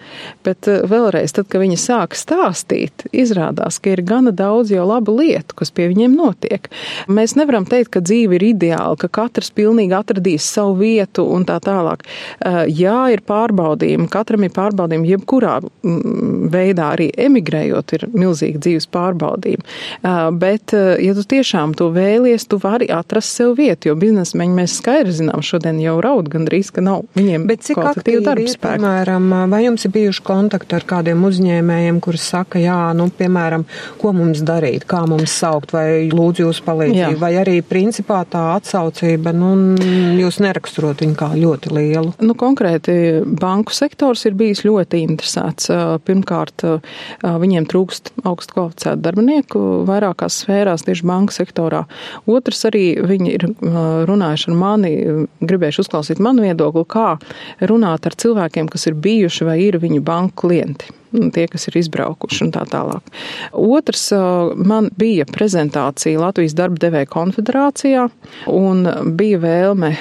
Bet 0.46 0.66
vēlreiz, 0.66 1.34
tad, 1.36 1.48
kad 1.50 1.62
viņi 1.62 1.78
sāk 1.80 2.16
stāstīt, 2.18 3.06
izrādās, 3.14 3.80
ka 3.82 3.94
ir 3.94 4.04
gana 4.06 4.32
daudz 4.34 4.72
jau 4.74 4.86
labu 4.88 5.16
lietu, 5.18 5.56
kas 5.58 5.72
pie 5.74 5.88
viņiem 5.92 6.16
notiek. 6.18 6.68
Mēs 7.10 7.36
nevaram 7.38 7.66
teikt, 7.74 7.92
ka 7.94 8.02
dzīve 8.04 8.38
ir 8.38 8.46
ideāla, 8.52 8.96
ka 9.00 9.10
katrs 9.12 9.50
pilnīgi 9.54 9.96
atradīs 9.96 10.46
savu 10.54 10.78
vietu 10.82 11.26
un 11.34 11.46
tā 11.48 11.58
tālāk. 11.64 12.04
Eh, 12.40 12.60
jā, 12.70 12.96
ir 13.14 13.24
pārbaudījumi, 13.26 14.08
katram 14.12 14.46
ir 14.46 14.54
pārbaudījumi, 14.54 15.10
jebkurā 15.14 15.58
mm, 15.64 16.48
veidā 16.54 16.92
arī 16.96 17.10
emigrējot 17.26 17.96
ir 17.98 18.06
milzīgi 18.14 18.62
dzīves 18.64 18.88
pārbaudījumi. 18.94 19.64
Eh, 19.64 20.20
bet, 20.40 20.74
eh, 20.76 20.94
ja 21.04 21.16
tu 21.16 21.26
tiešām 21.34 21.74
to 21.78 21.90
vēlies, 21.94 22.46
tu 22.48 22.60
vari 22.62 22.90
atrast 22.92 23.34
sev 23.40 23.56
vietu, 23.58 23.90
jo 23.90 23.98
biznesmeņi 24.00 24.58
mēs 24.58 24.78
skaidri 24.80 25.14
zinām, 25.20 25.44
šodien 25.44 25.80
jau 25.82 25.98
raud 26.04 26.30
gandrīz, 26.32 26.72
ka 26.74 26.84
nav 26.84 27.04
viņiem 27.18 27.48
Bet 27.48 27.64
cik 27.66 27.78
aktīvi 27.80 28.22
ir, 28.22 28.56
piemēram, 28.60 29.28
vai 29.52 29.64
jums 29.66 29.84
ir 29.86 29.92
bijuši 29.94 30.22
kontakti 30.24 30.76
ar 30.78 30.86
kādiem 30.88 31.24
uzņēmējiem, 31.28 32.00
kuri 32.04 32.20
saka, 32.20 32.60
jā, 32.62 32.78
nu, 32.96 33.08
piemēram, 33.14 33.66
ko 34.00 34.14
mums 34.16 34.42
darīt, 34.46 34.86
kā 34.88 35.04
mums 35.08 35.34
saukt, 35.34 35.74
vai 35.74 36.08
lūdzu 36.12 36.46
jūs 36.46 36.60
palīdzību, 36.64 37.18
vai 37.20 37.32
arī 37.40 37.53
principā 37.62 38.22
tā 38.30 38.42
atsaucība, 38.56 39.32
nu, 39.36 39.50
jūs 40.18 40.40
neraksturot 40.42 41.02
viņu 41.04 41.16
kā 41.18 41.28
ļoti 41.38 41.72
lielu. 41.74 42.14
Nu, 42.24 42.34
konkrēti 42.38 42.96
banku 43.24 43.74
sektors 43.76 44.24
ir 44.28 44.34
bijis 44.38 44.64
ļoti 44.66 45.02
interesēts. 45.04 45.70
Pirmkārt, 46.06 46.64
viņiem 47.22 47.68
trūkst 47.70 48.12
augstu 48.24 48.56
kvalificētu 48.56 49.04
darbinieku 49.04 49.62
vairākās 49.88 50.40
sfērās, 50.42 50.86
tieši 50.88 51.06
banku 51.08 51.36
sektorā. 51.36 51.84
Otrs 52.30 52.64
arī 52.70 52.84
viņi 53.04 53.36
ir 53.36 53.46
runājuši 54.10 54.50
ar 54.50 54.58
mani, 54.58 54.92
gribējuši 55.44 55.84
uzklausīt 55.84 56.24
manu 56.24 56.48
viedokli, 56.48 56.84
kā 56.88 57.14
runāt 57.70 58.08
ar 58.08 58.18
cilvēkiem, 58.24 58.72
kas 58.72 58.88
ir 58.90 58.98
bijuši 58.98 59.48
vai 59.48 59.60
ir 59.68 59.80
viņu 59.82 60.02
banku 60.04 60.46
klienti. 60.46 60.90
Tie, 61.34 61.46
kas 61.50 61.68
ir 61.70 61.78
izbraukuši 61.80 62.44
un 62.46 62.52
tā 62.54 62.64
tālāk. 62.70 63.12
Otrs, 63.52 64.06
man 64.56 64.90
bija 64.98 65.26
prezentācija 65.28 66.20
Latvijas 66.20 66.56
darba 66.58 66.80
devēja 66.82 67.10
konfederācijā 67.12 68.06
un 68.50 68.84
bija 69.18 69.40
vēlme 69.42 69.92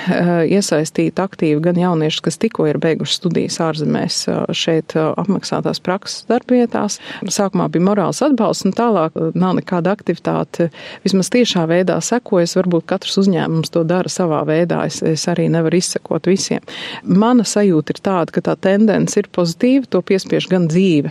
iesaistīt 0.53 1.20
aktīvi 1.22 1.62
gan 1.63 1.79
jauniešus, 1.79 2.24
kas 2.27 2.39
tikko 2.41 2.67
ir 2.70 2.79
beiguši 2.84 3.17
studijas 3.20 3.60
ārzemēs 3.63 4.20
šeit 4.58 4.96
apmaksātās 4.98 5.82
prakses 5.84 6.27
darbietās. 6.29 7.00
Sākumā 7.24 7.70
bija 7.74 7.88
morāls 7.89 8.22
atbalsts 8.25 8.67
un 8.67 8.75
tālāk 8.77 9.17
nav 9.38 9.58
nekāda 9.60 9.93
aktivitāte. 9.96 10.70
Vismaz 11.05 11.29
tiešā 11.34 11.65
veidā 11.70 12.00
sekojas, 12.03 12.55
varbūt 12.60 12.88
katrs 12.89 13.17
uzņēmums 13.24 13.74
to 13.74 13.84
dara 13.88 14.12
savā 14.12 14.43
veidā. 14.48 14.84
Es, 14.89 15.01
es 15.05 15.25
arī 15.32 15.50
nevaru 15.51 15.79
izsekot 15.79 16.29
visiem. 16.29 16.63
Mana 17.03 17.46
sajūta 17.48 17.96
ir 17.96 18.01
tāda, 18.03 18.34
ka 18.36 18.43
tā 18.46 18.55
tendence 18.70 19.20
ir 19.20 19.29
pozitīva, 19.34 19.88
to 19.89 20.01
piespiež 20.05 20.48
gan 20.51 20.70
dzīve, 20.72 21.02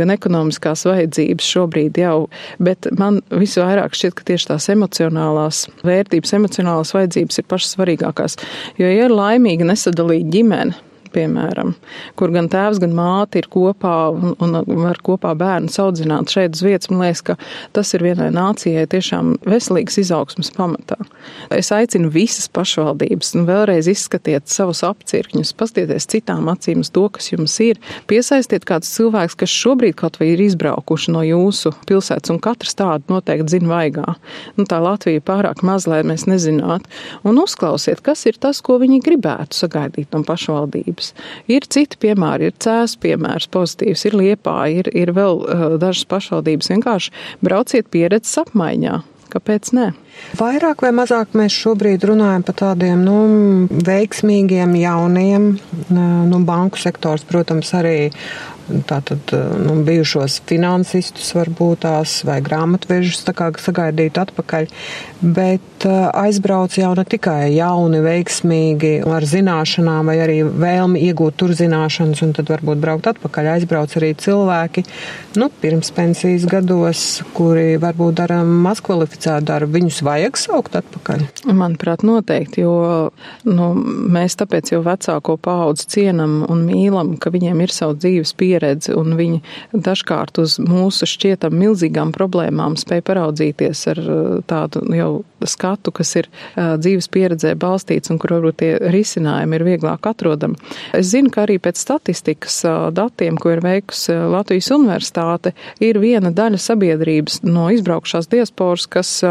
gan 0.00 0.14
ekonomiskās 0.14 0.84
vajadzības 0.88 1.52
šobrīd 1.54 2.00
jau, 2.00 2.28
bet 2.62 2.90
man 2.98 3.20
visvairāk 3.30 3.96
šķiet, 3.98 4.16
ka 4.18 4.28
tieši 4.32 4.52
tās 4.52 4.68
emocionālās 4.72 5.64
vērtības, 5.86 6.34
emocionālās 6.40 6.94
vajadzības 6.96 7.40
ir 7.42 7.48
pašas 7.50 7.76
svarīgākās. 7.76 8.38
Jo, 8.80 8.88
ja 8.88 9.08
ir 9.08 9.14
laimīga, 9.14 9.68
nesadalīta 9.68 10.32
ģimene, 10.36 10.87
piemēram, 11.12 11.74
kur 12.18 12.32
gan 12.34 12.50
tēvs, 12.52 12.80
gan 12.82 12.94
māte 12.96 13.42
ir 13.42 13.48
kopā 13.52 13.94
un, 14.12 14.34
un 14.44 14.58
var 14.84 15.00
kopā 15.04 15.34
bērnu 15.38 15.70
audzināt 15.82 16.32
šeit 16.32 16.56
uz 16.56 16.64
vietas, 16.64 16.90
man 16.92 17.04
liekas, 17.06 17.22
ka 17.24 17.36
tas 17.76 17.92
ir 17.96 18.04
vienai 18.04 18.28
nācijai 18.34 18.86
tiešām 18.90 19.36
veselīgas 19.48 19.98
izaugsmas 20.02 20.50
pamatā. 20.56 20.98
Es 21.54 21.70
aicinu 21.74 22.10
visas 22.12 22.48
pašvaldības 22.52 23.34
un 23.38 23.46
vēlreiz 23.48 23.88
izskatiet 23.90 24.48
savus 24.50 24.82
apcirkņus, 24.86 25.54
pastieties 25.58 26.08
citām 26.10 26.50
acīm 26.52 26.82
uz 26.84 26.92
to, 26.94 27.06
kas 27.12 27.30
jums 27.32 27.54
ir, 27.64 27.80
piesaistiet 28.10 28.66
kādus 28.68 28.92
cilvēkus, 28.96 29.38
kas 29.38 29.54
šobrīd 29.54 29.96
kaut 29.98 30.18
vai 30.20 30.32
ir 30.34 30.42
izbraukuši 30.44 31.14
no 31.14 31.24
jūsu 31.26 31.72
pilsētas, 31.88 32.32
un 32.34 32.40
katrs 32.42 32.76
tādu 32.78 33.14
noteikti 33.14 33.56
zina 33.56 33.72
vaigā. 33.72 34.16
Nu, 34.58 34.66
tā 34.68 34.80
Latvija 34.82 35.22
pārāk 35.24 35.62
maz, 35.66 35.86
lai 35.90 36.02
mēs 36.06 36.26
nezinātu, 36.30 36.90
un 37.28 37.40
uzklausiet, 37.42 38.02
kas 38.04 38.24
ir 38.30 38.38
tas, 38.40 38.60
ko 38.64 38.78
viņi 38.82 39.00
gribētu 39.04 39.62
sagaidīt 39.62 40.14
no 40.14 40.24
pašvaldības 40.26 40.97
vērtības. 40.98 41.14
Ir 41.48 41.66
citi 41.68 41.98
piemēri, 42.00 42.50
ir 42.50 42.58
cēs 42.58 42.96
piemērs 43.00 43.48
pozitīvs, 43.50 44.06
ir 44.06 44.14
liepā, 44.14 44.68
ir, 44.70 44.88
ir 44.94 45.12
vēl 45.12 45.42
uh, 45.42 45.78
dažas 45.78 46.06
pašvaldības. 46.08 46.70
Vienkārši 46.70 47.12
brauciet 47.42 47.88
pieredzes 47.90 48.38
apmaiņā. 48.38 49.02
Kāpēc 49.28 49.74
ne? 49.76 49.92
Vairāk 50.38 50.80
vai 50.80 50.90
mazāk 50.96 51.34
mēs 51.36 51.52
šobrīd 51.52 52.06
runājam 52.08 52.46
par 52.48 52.54
tādiem 52.56 53.02
nu, 53.04 53.16
veiksmīgiem, 53.68 54.72
jauniem, 54.80 55.50
nu, 55.92 56.38
banku 56.48 56.80
sektors, 56.80 57.26
protams, 57.28 57.74
arī 57.76 58.08
tātad 58.88 59.32
nu, 59.62 59.78
bijušos 59.86 60.40
finansistus 60.48 61.30
varbūt 61.36 61.84
tās 61.86 62.18
vai 62.28 62.38
grāmatvežus 62.44 63.24
tā 63.26 63.34
kā 63.36 63.50
sagaidīt 63.62 64.18
atpakaļ, 64.20 64.68
bet 65.22 65.86
aizbrauc 65.88 66.74
jau 66.78 66.90
ne 66.98 67.04
tikai 67.08 67.54
jauni, 67.54 68.00
veiksmīgi 68.04 68.92
ar 69.08 69.26
zināšanām 69.28 70.10
vai 70.10 70.18
arī 70.24 70.38
vēlmi 70.46 71.02
iegūt 71.08 71.38
tur 71.40 71.54
zināšanas 71.56 72.22
un 72.26 72.34
tad 72.36 72.50
varbūt 72.52 72.82
braukt 72.82 73.08
atpakaļ. 73.12 73.50
Aizbrauc 73.54 73.94
arī 73.98 74.12
cilvēki, 74.18 74.84
nu, 75.40 75.50
pirms 75.62 75.92
pensijas 75.96 76.46
gados, 76.50 77.04
kuri 77.36 77.78
varbūt 77.80 78.20
dara 78.20 78.40
mazkvalificētu 78.44 79.48
darbu. 79.48 79.76
Viņus 79.78 80.02
vajag 80.06 80.40
saukt 80.40 80.78
atpakaļ? 80.80 81.24
Manuprāt, 81.48 82.04
noteikti, 82.06 82.64
jo 82.66 83.10
nu, 83.48 83.70
mēs 84.18 84.38
tāpēc 84.40 84.74
jau 84.74 84.82
vecāko 84.86 85.38
paudzi 85.42 85.88
cienam 85.96 86.40
un 86.48 86.64
mīlam, 86.68 87.16
ka 87.20 87.32
viņiem 87.34 87.64
ir 87.64 87.74
savu 87.74 87.98
dzīves 87.98 88.34
pieredze 88.38 88.57
pieredzi, 88.58 88.94
un 88.98 89.16
viņi 89.18 89.40
dažkārt 89.72 90.38
uz 90.42 90.58
mūsu 90.62 91.06
šķietam 91.08 91.54
milzīgām 91.58 92.12
problēmām 92.16 92.76
spēj 92.78 93.04
paraudzīties 93.06 93.86
ar 93.94 94.02
uh, 94.02 94.38
tādu 94.48 94.82
jau 94.96 95.10
skatu, 95.46 95.92
kas 95.94 96.14
ir 96.18 96.28
dzīves 96.56 97.10
pieredzē 97.14 97.54
balstīts 97.58 98.10
un 98.10 98.18
kur 98.18 98.36
varbūt 98.38 98.58
tie 98.62 98.72
risinājumi 98.90 99.58
ir 99.58 99.66
vieglāk 99.68 100.10
atrodami. 100.10 100.58
Es 100.96 101.12
zinu, 101.12 101.30
ka 101.34 101.44
arī 101.46 101.58
pēc 101.62 101.78
statistikas 101.78 102.62
datiem, 102.96 103.38
ko 103.38 103.54
ir 103.54 103.62
veikusi 103.64 104.16
Latvijas 104.32 104.70
universitāte, 104.74 105.54
ir 105.84 106.00
viena 106.02 106.32
daļa 106.34 106.60
sabiedrības 106.62 107.42
no 107.46 107.68
izbraukšās 107.74 108.30
diasporas, 108.32 108.88
kas 108.90 109.22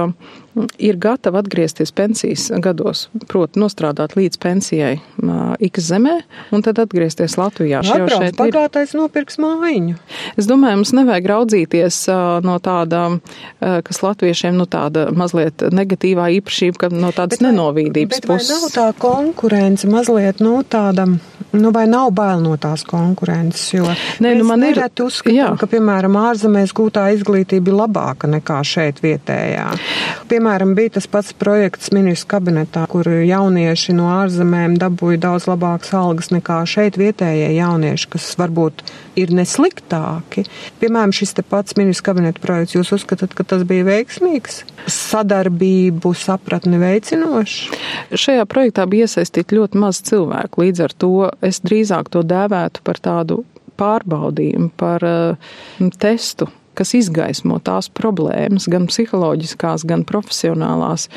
ir 0.81 0.97
gatava 0.97 1.43
atgriezties 1.43 1.91
pensijas 1.93 2.47
gados, 2.63 3.07
proti 3.29 3.61
nostrādāt 3.61 4.15
līdz 4.17 4.39
pensijai 4.41 4.95
X 5.67 5.89
zemē 5.91 6.15
un 6.55 6.63
tad 6.65 6.79
atgriezties 6.81 7.37
Latvijā. 7.37 7.83
Atbrauc, 7.85 8.33
bagātais 8.39 8.95
nopirks 8.97 9.37
mājiņu. 9.41 9.97
Es 10.33 10.49
domāju, 10.49 10.79
mums 10.81 10.93
nevajag 10.97 11.29
raudzīties 11.29 11.99
no 12.45 12.57
tāda, 12.63 13.03
kas 13.59 14.01
latviešiem, 14.01 14.57
nu 14.57 14.65
tāda 14.65 15.07
mazliet 15.13 15.61
negatīvā 15.97 16.29
īpašība, 16.37 16.77
ka 16.77 16.89
no 16.93 17.11
tādas 17.11 17.39
bet 17.39 17.47
nenovīdības 17.47 18.21
bet 18.21 18.27
puses. 18.27 18.51
Nav 18.51 18.69
tā 18.73 18.93
konkurence 18.99 19.87
mazliet, 19.87 20.39
nu 20.39 20.63
tāda, 20.63 21.07
nu 21.53 21.71
vai 21.71 21.87
nav 21.87 22.11
bail 22.11 22.41
no 22.41 22.57
tās 22.57 22.83
konkurences, 22.85 23.73
jo 23.73 23.85
Nē, 24.19 24.35
nu 24.37 24.45
man 24.45 24.63
ir 24.63 24.77
uzskatām, 24.77 25.57
ka, 25.57 25.67
piemēram, 25.67 26.15
ārzemēs 26.17 26.73
gūtā 26.73 27.07
izglītība 27.15 27.71
ir 27.71 27.77
labāka 27.77 28.27
nekā 28.29 28.61
šeit 28.65 29.01
vietējā. 29.01 29.67
Piemēram, 30.29 30.75
bija 30.75 30.97
tas 30.97 31.07
pats 31.07 31.33
projekts 31.33 31.91
ministrs 31.91 32.27
kabinetā, 32.29 32.85
kur 32.89 33.07
jaunieši 33.07 33.95
no 33.97 34.09
ārzemēm 34.17 34.77
dabūja 34.81 35.21
daudz 35.27 35.47
labākas 35.49 35.93
algas 35.97 36.31
nekā 36.33 36.61
šeit 36.69 36.97
vietējie 36.99 37.53
jaunieši, 37.57 38.09
kas 38.15 38.29
varbūt 38.39 38.83
ir 39.17 39.33
nesliktāki. 39.33 40.45
Piemēram, 40.81 41.13
šis 41.15 41.37
te 41.37 41.45
pats 41.45 41.77
ministrs 41.79 42.05
kabineta 42.05 42.41
projekts, 42.43 42.75
jūs 42.77 42.93
uzskatāt, 42.97 43.33
ka 43.37 43.45
tas 43.47 43.65
bija 43.67 43.87
veiksmīgs? 43.87 44.63
Sadarbību 45.87 46.11
sapratni 46.19 46.77
veicinoši? 46.81 47.77
Šajā 48.11 48.43
projektā 48.49 48.85
bija 48.89 49.07
iesaistīti 49.07 49.55
ļoti 49.55 49.79
maz 49.79 50.01
cilvēku, 50.03 50.65
līdz 50.65 50.83
ar 50.83 50.93
to 50.99 51.11
es 51.41 51.61
drīzāk 51.63 52.09
to 52.11 52.23
dēvētu 52.27 52.83
par 52.83 52.99
tādu 52.99 53.45
pārbaudījumu, 53.79 54.71
par 54.75 55.03
uh, 55.07 55.37
testu 55.99 56.49
kas 56.77 56.93
izgaismo 56.97 57.59
tās 57.63 57.89
problēmas, 57.93 58.67
gan 58.71 58.87
psiholoģiskās, 58.89 59.85
gan 59.87 60.05
profesionālās. 60.07 61.07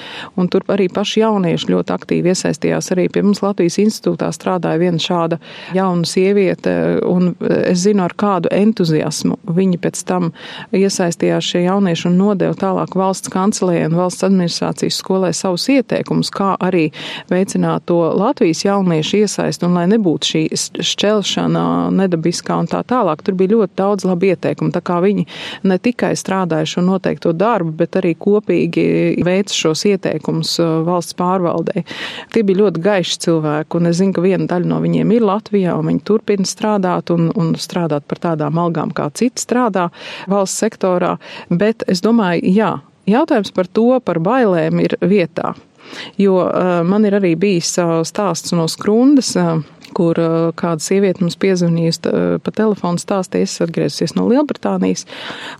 Un 0.41 0.49
tur 0.53 0.65
arī 0.73 0.89
paši 0.93 1.25
jaunieši 1.25 1.71
ļoti 1.73 1.95
aktīvi 1.97 2.33
iesaistījās. 2.33 2.91
Arī 2.95 3.09
pie 3.13 3.25
mums 3.27 3.43
Latvijas 3.45 3.79
institūtā 3.83 4.31
strādāja 4.35 4.81
viena 4.81 5.01
šāda 5.01 5.41
jauna 5.77 6.09
sieviete, 6.09 6.75
un 7.07 7.35
es 7.61 7.85
zinu, 7.85 8.05
ar 8.07 8.15
kādu 8.19 8.51
entuziasmu 8.55 9.39
viņi 9.51 9.81
pēc 9.83 10.03
tam 10.09 10.31
iesaistījās 10.77 11.53
šie 11.53 11.65
jaunieši 11.67 12.09
un 12.11 12.19
nodeva 12.21 12.57
tālāk 12.59 12.97
valsts 12.99 13.33
kancelē 13.33 13.85
un 13.89 13.97
valsts 13.99 14.27
administrācijas 14.27 15.01
skolē 15.01 15.33
savus 15.37 15.69
ieteikumus, 15.73 16.33
kā 16.35 16.55
arī 16.61 16.89
veicināt 17.31 17.87
to 17.91 18.01
Latvijas 18.17 18.65
jauniešu 18.65 19.23
iesaistu, 19.25 19.69
un 19.69 19.79
lai 19.79 19.87
nebūtu 19.91 20.33
šī 20.33 20.43
šķelšana 20.91 21.65
nedabiskā 21.95 22.59
un 22.61 22.69
tā 22.71 22.83
tālāk. 22.87 23.23
Tur 23.25 23.37
bija 23.39 23.55
ļoti 23.55 23.77
daudz 23.79 24.07
labi 24.09 24.33
ieteikumu. 24.35 24.73
Tā 24.75 24.83
kā 24.85 25.01
viņi 25.05 25.27
ne 25.63 25.79
tikai 25.79 26.13
strādāja 26.19 26.69
šo 26.75 26.85
noteikto 26.87 27.33
darbu, 27.37 27.73
bet 27.83 27.99
arī 28.01 28.15
kopīgi 28.19 28.85
veica 29.27 29.57
šos 29.57 29.85
ieteikumus 29.91 30.57
uh, 30.63 30.81
valsts 30.87 31.17
pārvaldei. 31.19 31.85
Tie 32.35 32.45
bija 32.47 32.63
ļoti 32.65 32.85
gaiši 32.85 33.19
cilvēki, 33.27 33.79
un 33.79 33.91
es 33.91 33.99
zinu, 34.01 34.15
ka 34.17 34.25
viena 34.25 34.49
daļa 34.51 34.71
no 34.71 34.81
viņiem 34.85 35.15
ir 35.17 35.27
Latvijā, 35.27 35.77
un 35.79 35.91
viņi 35.93 36.05
turpina 36.07 36.49
strādāt 36.49 37.13
un, 37.15 37.31
un 37.39 37.55
strādāt 37.61 38.07
par 38.11 38.23
tādām 38.31 38.61
algām, 38.61 38.95
kā 38.97 39.11
citi 39.15 39.43
strādā 39.43 39.89
valsts 40.31 40.63
sektorā. 40.65 41.17
Bet 41.51 41.85
es 41.91 42.05
domāju, 42.05 42.55
jā, 42.55 42.77
jautājums 43.11 43.53
par 43.57 43.69
to, 43.69 43.91
par 44.05 44.23
bailēm 44.23 44.81
ir 44.85 44.97
vietā. 45.01 45.55
Jo 46.21 46.37
uh, 46.45 46.81
man 46.87 47.07
ir 47.09 47.17
arī 47.19 47.35
bijis 47.41 47.73
uh, 47.83 48.01
stāsts 48.07 48.55
no 48.55 48.69
skrundas. 48.71 49.33
Uh, 49.39 49.65
kur 49.97 50.19
uh, 50.21 50.51
kāda 50.59 50.83
sieviete 50.85 51.25
mums 51.25 51.39
piezvanīja 51.41 52.39
pa 52.45 52.53
telefonu 52.55 53.01
stāstīja, 53.01 53.49
es 53.49 53.61
atgriezusies 53.65 54.15
no 54.17 54.27
Lielbritānijas, 54.31 55.07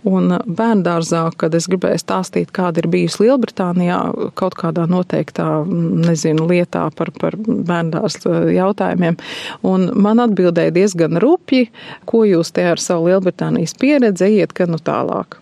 un 0.07 0.35
uh, 0.35 0.43
bērndārzā, 0.45 1.23
kad 1.39 1.55
es 1.57 1.67
gribēju 1.71 2.01
stāstīt, 2.01 2.53
kāda 2.55 2.83
ir 2.83 2.89
bijusi 2.91 3.25
Lielbritānijā, 3.25 3.99
kaut 4.39 4.55
kādā 4.59 4.87
noteiktā, 4.89 5.47
mm, 5.65 6.05
nezinu, 6.07 6.47
lietā 6.51 6.87
par, 6.97 7.13
par 7.19 7.37
bērndārs 7.41 8.21
uh, 8.25 8.49
jautājumiem, 8.53 9.19
un 9.67 9.89
man 10.01 10.23
atbildēja 10.23 10.75
diezgan 10.75 11.19
rupji, 11.21 11.69
ko 12.09 12.23
jūs 12.27 12.53
te 12.55 12.65
ar 12.73 12.81
savu 12.81 13.09
Lielbritānijas 13.09 13.75
pieredzi 13.81 14.27
ejiet, 14.29 14.55
ka 14.57 14.67
nu 14.69 14.79
tālāk. 14.81 15.37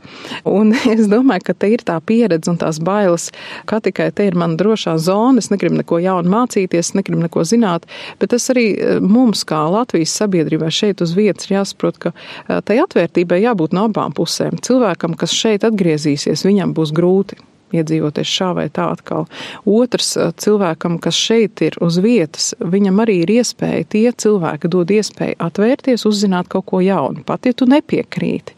Un 0.49 0.73
es 0.95 1.07
domāju, 1.11 1.49
ka 1.49 1.57
te 1.57 1.71
ir 1.75 1.85
tā 1.87 1.99
pieredze 2.01 2.51
un 2.51 2.59
tās 2.61 2.81
bailes, 2.83 3.29
ka 3.69 3.81
tikai 3.83 4.09
te 4.15 4.27
ir 4.29 4.37
mana 4.39 4.57
drošā 4.59 4.97
zona, 5.01 5.39
es 5.39 5.51
negribu 5.53 5.79
neko 5.79 6.01
jaunu 6.03 6.31
mācīties, 6.33 6.93
negribu 6.97 7.23
neko 7.25 7.45
zināt, 7.47 7.87
bet 8.19 8.33
tas 8.33 8.49
arī 8.53 8.67
mums, 9.01 9.43
kā 9.47 9.61
Latvijas 9.71 10.15
sabiedrībai 10.21 10.71
šeit 10.73 11.03
uz 11.05 11.13
vietas, 11.17 11.49
ir 11.49 11.59
jāsaprot, 11.59 11.99
ka 11.99 12.61
tai 12.65 12.79
atvērtībai 12.83 13.41
jābūt 13.43 13.75
no 13.75 13.87
abām 13.89 14.15
pusēm. 14.15 14.59
Cilvēkam, 14.65 15.17
kas 15.19 15.35
šeit 15.35 15.67
atgriezīsies, 15.67 16.45
viņam 16.47 16.75
būs 16.77 16.95
grūti. 16.95 17.39
Iedzīvoties 17.75 18.29
šā 18.29 18.49
vai 18.57 18.67
tā 18.73 18.89
atkal. 18.93 19.27
Otrs 19.69 20.15
cilvēkam, 20.41 20.97
kas 21.03 21.17
šeit 21.17 21.61
ir 21.65 21.77
uz 21.83 21.99
vietas, 22.03 22.51
viņam 22.59 23.01
arī 23.03 23.19
ir 23.23 23.33
iespēja, 23.39 23.87
tie 23.93 24.05
cilvēki 24.11 24.71
dod 24.71 24.91
iespēju 24.93 25.37
atvērties, 25.43 26.05
uzzināt 26.09 26.49
kaut 26.51 26.67
ko 26.71 26.81
jaunu. 26.83 27.23
Pat 27.27 27.47
ja 27.47 27.53
tu 27.53 27.67
nepiekrīti, 27.69 28.55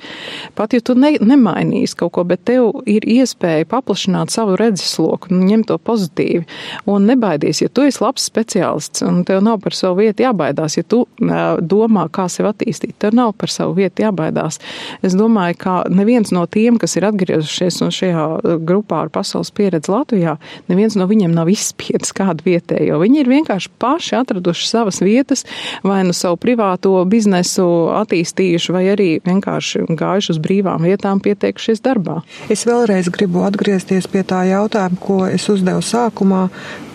pat 0.57 0.75
ja 0.75 0.81
tu 0.83 0.95
ne, 0.99 1.13
nemainīsi 1.19 1.97
kaut 1.99 2.13
ko, 2.17 2.25
bet 2.27 2.45
tev 2.49 2.83
ir 2.89 3.05
iespēja 3.07 3.67
paplašināt 3.71 4.33
savu 4.33 4.57
redzesloku, 4.59 5.33
ņemt 5.35 5.69
to 5.71 5.77
pozitīvi 5.81 6.45
un 6.89 7.07
nebaidies, 7.09 7.63
ja 7.63 7.71
tu 7.71 7.85
esi 7.87 8.01
labs 8.03 8.25
speciālists 8.29 9.05
un 9.05 9.23
tev 9.27 9.43
nav 9.45 9.61
par 9.63 9.75
savu 9.77 10.01
vietu 10.01 10.25
jābaidās, 10.25 10.77
ja 10.79 10.85
tu 10.87 11.03
domā, 11.19 12.07
kā 12.13 12.27
sevi 12.31 12.49
attīstīt, 12.51 12.95
tev 13.01 13.15
nav 13.17 13.33
par 13.39 13.51
savu 13.51 13.75
vietu 13.77 14.05
jābaidās. 14.05 14.59
Es 15.05 15.15
domāju, 15.17 15.57
ka 15.61 15.75
neviens 15.91 16.31
no 16.35 16.45
tiem, 16.49 16.79
kas 16.81 16.95
ir 16.97 17.07
atgriezušies 17.09 17.81
un 17.85 17.93
šajā 17.95 18.25
grupā 18.67 19.00
ar 19.01 19.11
pasaules 19.13 19.51
pieredzi 19.55 19.91
Latvijā, 19.91 20.37
neviens 20.71 20.97
no 20.99 21.07
viņiem 21.09 21.33
nav 21.35 21.49
izspiedis 21.51 22.13
kādu 22.15 22.45
vietējo. 22.47 22.99
Viņi 23.01 23.21
ir 23.23 23.31
vienkārši 23.31 23.71
paši 23.81 24.17
atraduši 24.21 24.67
savas 24.69 25.01
vietas, 25.03 25.45
vai 25.83 26.01
nu 26.07 26.15
savu 26.15 26.39
privāto 26.41 26.93
biznesu 27.09 27.67
attīstījuši, 28.01 28.75
vai 28.75 28.85
arī 28.93 29.09
vienkārši 29.25 29.85
gājuši 29.89 30.35
uz 30.35 30.41
brīvām 30.43 30.87
vietām, 30.87 31.21
pieteikušies 31.23 31.83
darbā. 31.85 32.21
Es 32.51 32.65
vēlreiz 32.69 33.11
gribu 33.13 33.45
atgriezties 33.47 34.09
pie 34.11 34.23
tā 34.27 34.43
jautājuma, 34.49 34.99
ko 35.01 35.21
es 35.29 35.47
uzdevu 35.51 35.83
sākumā. 35.85 36.47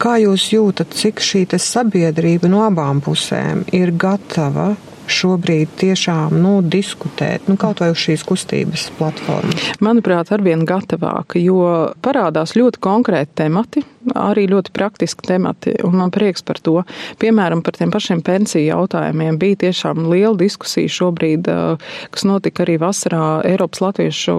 Kā 0.03 0.17
jūs 0.23 0.51
jūtat, 0.55 0.95
cik 0.97 1.23
šī 1.25 1.47
sabiedrība 1.61 2.51
no 2.51 2.65
abām 2.67 3.01
pusēm 3.05 3.65
ir 3.77 3.93
gatava 3.97 4.75
šobrīd 5.11 5.73
tiešām 5.81 6.37
nu, 6.43 6.59
diskutēt, 6.63 7.49
nu, 7.51 7.59
kaut 7.61 7.83
vai 7.83 7.91
uz 7.95 8.01
šīs 8.03 8.25
kustības 8.27 8.89
platformas? 8.99 9.71
Manuprāt, 9.85 10.33
arvien 10.35 10.65
gatavāk, 10.69 11.39
jo 11.41 11.61
parādās 12.05 12.57
ļoti 12.59 12.83
konkrēti 12.83 13.39
temati, 13.43 13.85
arī 14.19 14.47
ļoti 14.51 14.73
praktiski 14.77 15.27
temati, 15.27 15.75
un 15.87 15.97
man 16.01 16.13
prieks 16.15 16.45
par 16.47 16.61
to. 16.63 16.83
Piemēram, 17.23 17.63
par 17.67 17.77
tiem 17.79 17.93
pašiem 17.95 18.23
pensiju 18.27 18.67
jautājumiem 18.67 19.39
bija 19.41 19.61
tiešām 19.67 20.07
liela 20.11 20.37
diskusija 20.39 20.91
šobrīd, 20.93 21.49
kas 22.15 22.27
notika 22.29 22.65
arī 22.65 22.79
vasarā 22.83 23.41
Eiropas 23.47 23.83
Latviešu 23.85 24.37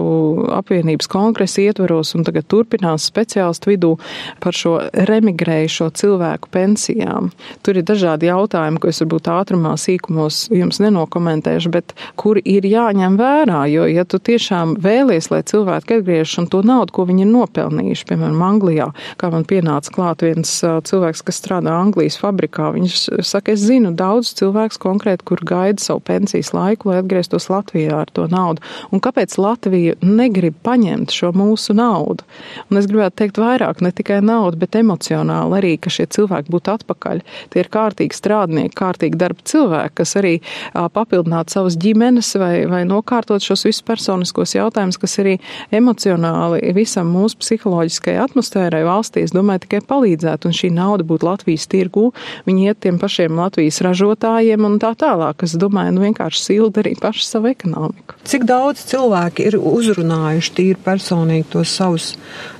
apvienības 0.58 1.10
kongresa 1.10 1.62
ietveros, 1.64 2.14
un 2.18 2.26
tagad 2.26 2.48
turpinās 2.50 3.08
speciālistu 3.10 3.72
vidū 3.72 3.94
par 4.42 4.56
šo 4.56 4.74
remigrējušo 5.08 5.90
cilvēku 5.98 6.50
pensijām. 6.54 7.30
Tur 7.66 7.80
ir 7.80 7.86
dažādi 7.88 8.30
jautājumi, 8.30 8.80
ko 8.82 8.90
es 8.92 9.02
varbūt 9.04 9.30
ātrumā 9.32 9.74
sīkumos 9.80 10.48
jums 10.54 10.80
nenokomentēšu, 10.84 11.72
bet 11.74 11.94
kuri 12.18 12.42
ir 12.48 12.66
jāņem 12.68 13.18
vērā, 13.20 13.64
jo, 13.72 13.86
ja 13.90 14.04
tu 14.08 14.20
tiešām 14.22 14.76
vēlies, 14.82 15.30
lai 15.32 15.42
cilvēki 15.46 16.00
atgriežas 16.00 16.38
un 16.42 16.48
to 16.52 16.62
naudu, 16.66 16.94
ko 16.94 17.06
viņi 17.08 17.24
ir 17.26 17.32
nopelnījuši, 17.32 18.06
piemēram, 18.08 18.42
Anglijā, 18.48 18.90
kā 19.20 19.30
man 19.32 19.44
pienāca 19.48 19.67
klāt 19.94 20.22
viens 20.24 20.50
cilvēks, 20.62 21.22
kas 21.26 21.38
strādā 21.40 21.74
Anglijas 21.78 22.18
fabrikā, 22.20 22.70
viņš 22.74 22.96
saka, 23.26 23.54
es 23.54 23.64
zinu 23.66 23.92
daudz 23.96 24.32
cilvēks 24.38 24.80
konkrēti, 24.82 25.26
kur 25.28 25.42
gaida 25.46 25.82
savu 25.82 26.02
pensijas 26.04 26.52
laiku, 26.56 26.90
lai 26.90 27.00
atgrieztos 27.02 27.48
Latvijā 27.52 28.02
ar 28.02 28.12
to 28.14 28.26
naudu. 28.30 28.64
Un 28.92 29.02
kāpēc 29.04 29.36
Latvija 29.40 29.96
negrib 30.04 30.56
paņemt 30.66 31.14
šo 31.14 31.32
mūsu 31.36 31.76
naudu? 31.78 32.26
Un 32.70 32.80
es 32.80 32.88
gribētu 32.90 33.22
teikt 33.22 33.40
vairāk, 33.42 33.82
ne 33.84 33.92
tikai 33.94 34.20
naudu, 34.24 34.58
bet 34.60 34.78
emocionāli 34.78 35.58
arī, 35.60 35.72
ka 35.80 35.92
šie 35.92 36.08
cilvēki 36.14 36.52
būtu 36.52 36.74
atpakaļ. 36.76 37.22
Tie 37.52 37.62
ir 37.62 37.70
kārtīgi 37.72 38.16
strādnieki, 38.16 38.74
kārtīgi 38.78 39.18
darba 39.20 39.44
cilvēki, 39.48 39.94
kas 40.00 40.14
arī 40.20 40.34
papildināt 40.74 41.52
savas 41.52 41.78
ģimenes 41.80 42.32
vai, 42.40 42.52
vai 42.70 42.82
nokārtot 42.88 43.44
šos 43.44 43.66
visus 43.68 43.84
personiskos 43.86 44.54
jautājumus, 44.56 45.00
kas 45.00 45.18
arī 45.22 45.36
emocionāli 45.74 46.72
visam 46.76 47.10
mūsu 47.14 47.38
psiholoģiskajai 47.42 48.22
atmosfērai 48.26 48.84
valstī, 48.86 49.24
es 49.26 49.34
domāju, 49.34 49.57
tikai 49.62 49.80
palīdzētu, 49.88 50.48
un 50.48 50.56
šī 50.56 50.70
nauda 50.74 51.06
būtu 51.08 51.28
Latvijas 51.28 51.68
tirgū, 51.70 52.08
viņi 52.48 52.68
iet 52.70 52.80
tiem 52.84 53.00
pašiem 53.00 53.38
Latvijas 53.38 53.80
ražotājiem 53.84 54.66
un 54.68 54.78
tā 54.82 54.94
tālāk. 54.98 55.44
Es 55.46 55.56
domāju, 55.60 55.96
nu 55.96 56.04
vienkārši 56.06 56.44
silda 56.44 56.82
arī 56.82 56.94
pašu 57.00 57.24
savu 57.26 57.50
ekonomiku. 57.52 58.18
Cik 58.28 58.46
daudz 58.48 58.84
cilvēki 58.90 59.48
ir 59.50 59.58
uzrunājuši 59.58 60.54
tīri 60.58 60.80
personīgi 60.84 61.48
tos 61.54 61.72
savus 61.78 62.10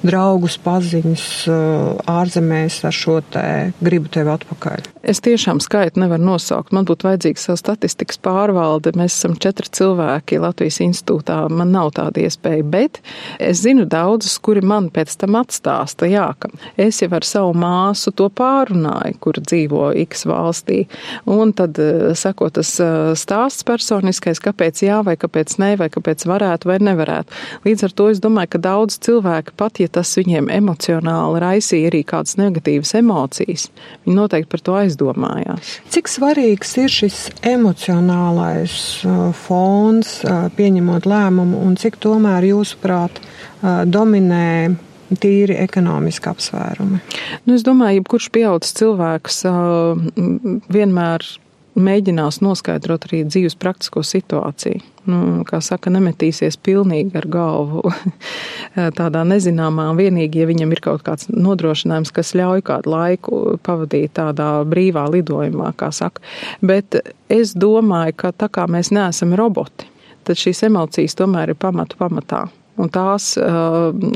draugus, 0.06 0.58
paziņas 0.62 1.26
ārzemēs 2.08 2.80
ar 2.88 2.94
šo 2.94 3.18
te 3.34 3.44
gribu 3.84 4.10
tevi 4.12 4.32
atpakaļ? 4.34 4.88
Es 5.08 5.22
tiešām 5.24 5.60
skaitu 5.64 6.02
nevaru 6.02 6.26
nosaukt. 6.34 6.72
Man 6.76 6.86
būtu 6.88 7.08
vajadzīgs 7.08 7.46
savu 7.48 7.60
statistikas 7.60 8.20
pārvalde. 8.24 8.92
Mēs 8.98 9.14
esam 9.16 9.36
četri 9.40 9.70
cilvēki 9.78 10.40
Latvijas 10.42 10.80
institūtā. 10.84 11.40
Man 11.48 11.72
nav 11.72 11.94
tāda 11.96 12.24
iespēja, 12.26 12.66
bet 12.68 13.00
es 13.40 13.62
zinu 13.64 13.86
daudzus, 13.88 14.36
kuri 14.44 14.60
man 14.64 14.90
pēc 14.92 15.14
tam 15.20 15.38
atstāsta, 15.40 16.08
jā, 16.10 16.26
ka 16.38 16.50
es 16.88 17.00
jau 17.02 17.10
ar 17.14 17.26
savu 17.26 17.54
māsu 17.58 18.12
to 18.16 18.28
pārunāju, 18.32 19.16
kur 19.22 19.38
dzīvo 19.40 19.90
X 20.04 20.24
valstī. 20.28 20.82
Un 21.28 21.52
tad 21.56 21.78
eh, 21.82 22.10
sako 22.18 22.50
tas 22.58 22.74
eh, 22.82 23.12
stāsts 23.18 23.66
personiskais, 23.68 24.40
kāpēc 24.44 24.82
jā, 24.86 25.00
vai 25.06 25.16
kāpēc 25.20 25.56
nē, 25.62 25.72
vai 25.80 25.90
kāpēc 25.92 26.26
varētu 26.28 26.70
vai 26.70 26.78
nevarētu. 26.82 27.36
Līdz 27.66 27.86
ar 27.88 27.96
to 28.00 28.08
es 28.12 28.22
domāju, 28.24 28.52
ka 28.54 28.62
daudz 28.68 28.98
cilvēki, 29.06 29.56
pat 29.60 29.82
ja 29.82 29.90
tas 29.92 30.14
viņiem 30.18 30.50
emocionāli 30.54 31.42
raisīja 31.44 31.92
arī 31.92 32.02
kādas 32.08 32.38
negatīvas 32.40 32.94
emocijas, 32.98 33.68
viņi 34.06 34.18
noteikti 34.18 34.52
par 34.54 34.64
to 34.64 34.78
aizdomājās. 34.82 35.78
Cik 35.94 36.10
svarīgs 36.10 36.74
ir 36.82 36.92
šis 36.92 37.20
emocionālais 37.46 38.76
uh, 39.06 39.28
fons, 39.36 40.18
pieņemot 40.58 41.08
lēmumu, 41.08 41.62
un 41.64 41.78
cik 41.80 41.98
tomēr 42.02 42.48
jūsuprāt 42.50 43.20
dominē 43.88 44.48
tīri 45.16 45.56
ekonomiski 45.62 46.30
apsvērumi? 46.30 47.02
Nu, 47.46 47.56
es 47.56 47.64
domāju, 47.66 48.02
jebkurš 48.02 48.30
pieaugušs 48.34 48.74
cilvēks 48.80 49.44
vienmēr 50.72 51.26
mēģinās 51.78 52.40
noskaidrot 52.42 53.06
arī 53.08 53.22
dzīves 53.28 53.56
praktisko 53.58 54.02
situāciju. 54.06 54.82
Nu, 55.08 55.18
kā 55.48 55.60
saka, 55.64 55.90
nemetīsies 55.92 56.58
pilnīgi 56.60 57.16
ar 57.16 57.26
galvu 57.32 57.92
tādā 58.98 59.22
nezināmā, 59.28 59.86
vienīgi, 59.96 60.42
ja 60.42 60.48
viņam 60.50 60.74
ir 60.74 60.82
kaut 60.84 61.04
kāds 61.06 61.30
nodrošinājums, 61.32 62.12
kas 62.14 62.34
ļauj 62.36 62.64
kādu 62.68 62.92
laiku 62.92 63.40
pavadīt 63.64 64.16
tādā 64.18 64.50
brīvā 64.68 65.06
lidojumā, 65.14 65.72
kā 65.80 65.90
saka. 65.94 66.24
Bet 66.60 67.00
es 67.32 67.54
domāju, 67.56 68.18
ka 68.20 68.34
tā 68.36 68.50
kā 68.52 68.68
mēs 68.68 68.92
neesam 68.92 69.32
roboti, 69.38 69.88
tad 70.28 70.40
šīs 70.40 70.66
emocijas 70.68 71.16
tomēr 71.18 71.54
ir 71.54 71.60
pamatu 71.60 72.00
pamatā. 72.00 72.48
Un 72.78 72.90
tās, 72.94 73.32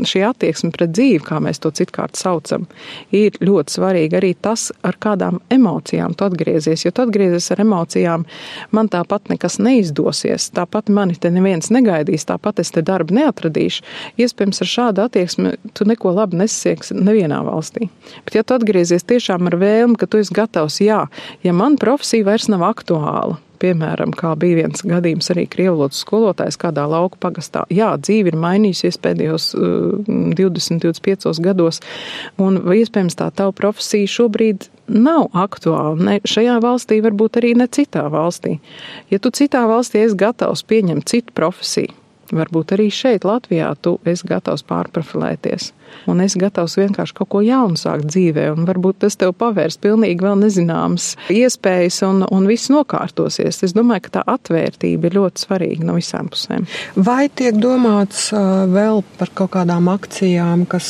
šī 0.09 0.23
attieksme 0.27 0.71
pret 0.75 0.93
dzīvi, 0.95 1.23
kā 1.27 1.41
mēs 1.43 1.59
to 1.63 1.73
citkārt 1.75 2.19
saucam, 2.19 2.69
ir 3.15 3.35
ļoti 3.43 3.77
svarīga. 3.77 4.21
Arī 4.21 4.33
tas, 4.39 4.69
ar 4.87 4.99
kādām 5.03 5.41
emocijām 5.53 6.15
tu 6.15 6.27
atgriezies. 6.29 6.85
Jo 6.87 6.93
tu 6.95 7.03
atgriezies 7.03 7.51
ar 7.55 7.65
emocijām, 7.65 8.27
man 8.71 8.91
tāpat 8.93 9.33
nekas 9.33 9.59
neizdosies, 9.63 10.51
tāpat 10.55 10.93
mani 10.95 11.19
te 11.19 11.33
neviens 11.35 11.73
negaidīs, 11.75 12.29
tāpat 12.29 12.63
es 12.63 12.71
te 12.75 12.85
darbu 12.87 13.19
neatradīšu. 13.19 13.87
Iespējams, 14.23 14.63
ar 14.63 14.73
šādu 14.77 15.07
attieksmi 15.07 15.57
tu 15.75 15.87
neko 15.89 16.15
labi 16.15 16.39
nesasieksi 16.45 16.97
nevienā 17.01 17.43
valstī. 17.47 17.91
Bet 18.27 18.39
ja 18.39 18.47
tu 18.47 18.57
atgriezies 18.59 19.07
tiešām 19.09 19.51
ar 19.51 19.59
vēlmi, 19.59 19.99
ka 19.99 20.07
tu 20.07 20.23
esi 20.23 20.35
gatavs, 20.37 20.79
jā, 20.85 21.05
ja 21.43 21.57
man 21.57 21.81
profesija 21.81 22.31
vairs 22.31 22.47
nav 22.53 22.63
aktuāla, 22.69 23.41
piemēram, 23.63 24.13
kā 24.19 24.35
bija 24.39 24.63
viens 24.63 24.85
gadījums 24.87 25.31
arī 25.35 25.47
krievlotas 25.51 26.03
skolotājs 26.05 26.59
kādā 26.61 26.85
lauku 26.91 27.21
pagastā. 27.23 27.65
Jā, 27.73 27.93
dzīve 28.01 28.33
ir 28.33 28.39
mainījusies 28.43 28.99
pēdējos 29.03 29.49
uh, 29.57 30.03
20, 30.39 30.83
25 30.83 31.43
gados, 31.45 31.81
un 32.43 32.61
iespējams 32.75 33.19
tā 33.19 33.31
tava 33.35 33.55
profesija 33.57 34.11
šobrīd 34.11 34.69
nav 34.93 35.31
aktuāla. 35.39 35.97
Ne 35.97 36.19
šajā 36.29 36.59
valstī, 36.65 37.01
varbūt 37.05 37.41
arī 37.41 37.55
ne 37.59 37.69
citā 37.71 38.05
valstī. 38.13 38.59
Ja 39.13 39.23
tu 39.23 39.33
citā 39.35 39.65
valstī 39.71 40.03
esi 40.07 40.19
gatavs 40.19 40.65
pieņemt 40.69 41.09
citu 41.09 41.35
profesiju, 41.37 41.95
varbūt 42.33 42.75
arī 42.77 42.89
šeit, 42.93 43.27
Latvijā, 43.29 43.73
tu 43.81 43.99
esi 44.09 44.29
gatavs 44.29 44.67
pārprofilēties 44.69 45.73
un 46.11 46.23
esi 46.25 46.41
gatavs 46.43 46.77
vienkārši 46.81 47.17
kaut 47.19 47.31
ko 47.33 47.43
jaunu 47.45 47.79
sākt 47.79 48.09
dzīvē, 48.11 48.49
un 48.57 48.67
varbūt 48.69 49.03
tas 49.05 49.19
tev 49.21 49.35
pavērs 49.39 49.79
pilnīgi 49.83 50.25
vēl 50.25 50.39
nezināmas 50.43 51.13
iespējas, 51.33 52.03
un, 52.09 52.25
un 52.33 52.49
viss 52.51 52.71
nokārtosies. 52.73 53.63
Es 53.67 53.75
domāju, 53.77 54.07
ka 54.07 54.15
tā 54.19 54.25
atvērtība 54.35 55.09
ir 55.09 55.19
ļoti 55.19 55.47
svarīga 55.47 55.89
no 55.89 55.97
visām 55.99 56.31
pusēm. 56.33 56.67
Vai 56.97 57.27
tiek 57.29 57.59
domāts 57.61 58.31
vēl 58.33 59.03
par 59.19 59.33
kaut 59.37 59.53
kādām 59.57 59.91
akcijām, 59.93 60.67
kas, 60.71 60.89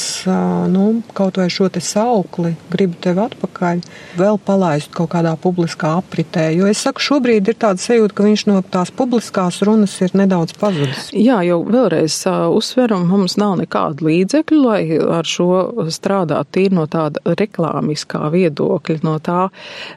nu, 0.73 0.89
kaut 1.17 1.41
vai 1.41 1.49
šo 1.53 1.69
te 1.73 1.83
saukli 1.85 2.55
gribu 2.73 2.99
tevi 3.03 3.25
atpakaļ, 3.25 3.83
vēl 4.21 4.41
palaist 4.47 4.93
kaut 4.97 5.13
kādā 5.15 5.35
publiskā 5.41 5.97
apritē? 6.01 6.49
Jo 6.57 6.69
es 6.71 6.83
saku, 6.85 7.03
šobrīd 7.03 7.53
ir 7.53 7.59
tāda 7.61 7.83
sajūta, 7.83 8.17
ka 8.17 8.27
viņš 8.27 8.47
no 8.51 8.61
tās 8.73 8.93
publiskās 8.95 9.63
runas 9.67 9.95
ir 10.05 10.15
nedaudz 10.19 10.57
pazudis. 10.59 11.11
Jā, 11.17 11.41
jau 11.47 11.61
vēlreiz 11.67 12.19
uh, 12.29 12.47
uzsveram, 12.55 13.07
mums 13.11 13.39
nav 13.41 13.57
nekādu 13.61 14.09
līdzekļu, 14.09 14.63
lai 14.63 14.83
ar 15.01 15.29
šo 15.29 15.87
strādāt 15.93 16.53
tīri 16.55 16.77
no 16.77 16.87
tāda 16.91 17.23
reklāmiskā 17.39 18.27
viedokļa, 18.33 19.01
no 19.07 19.17
tā 19.23 19.47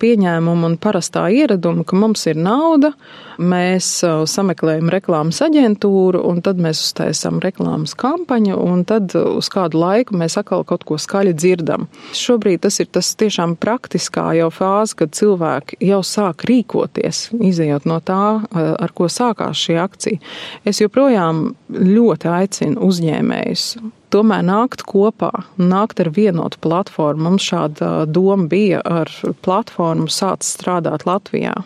pieņēmuma 0.02 0.72
un 0.72 0.78
parastā 0.82 1.28
ieraduma, 1.34 1.86
ka 1.88 1.98
mums 2.00 2.26
ir 2.30 2.40
nauda, 2.40 2.94
mēs 3.42 3.88
sameklējam 4.32 4.90
reklāmas 4.94 5.42
aģentūru 5.46 6.22
un 6.30 6.42
tad 6.46 6.60
mēs 6.62 6.82
uztaisām 6.86 7.42
reklāmas 7.44 7.96
kampaņu 8.00 8.58
un 8.62 8.86
tad 8.88 9.16
uz 9.16 9.50
kādu 9.52 9.82
laiku 9.82 10.16
mēs 10.20 10.38
atkal 10.40 10.66
kaut 10.68 10.86
ko 10.88 11.00
skaļi 11.02 11.36
dzirdam. 11.36 11.88
Šobrīd 12.16 12.64
tas 12.66 12.80
ir 12.84 12.90
tas 12.96 13.12
tiešām 13.20 13.58
praktiskā 13.60 14.30
jau 14.40 14.50
fāze, 14.54 14.96
kad 15.02 15.16
cilvēki 15.16 15.80
jau 15.90 16.02
sāk 16.06 16.46
rīkoties, 16.50 17.30
izējot 17.36 17.88
no 17.90 18.00
tā, 18.06 18.24
ar 18.56 18.96
ko 18.96 19.10
sākās 19.12 19.60
šī 19.66 19.80
akcija. 19.84 20.22
Es 20.66 20.82
joprojām 20.84 21.48
ļoti 21.76 22.32
aicinu 22.32 22.88
uzņēmējus 22.88 23.68
tomēr 24.16 24.44
nākt 24.48 24.86
kopā, 24.88 25.32
nākt 25.60 26.00
ar 26.04 26.12
vienotu 26.16 26.60
platformu. 26.64 27.30
Mums 27.30 27.46
šāda 27.52 27.92
doma 28.08 28.48
bija 28.52 28.82
ar 28.82 29.12
platformu 29.46 30.08
sākt 30.12 30.48
strādāt 30.48 31.08
Latvijā. 31.10 31.58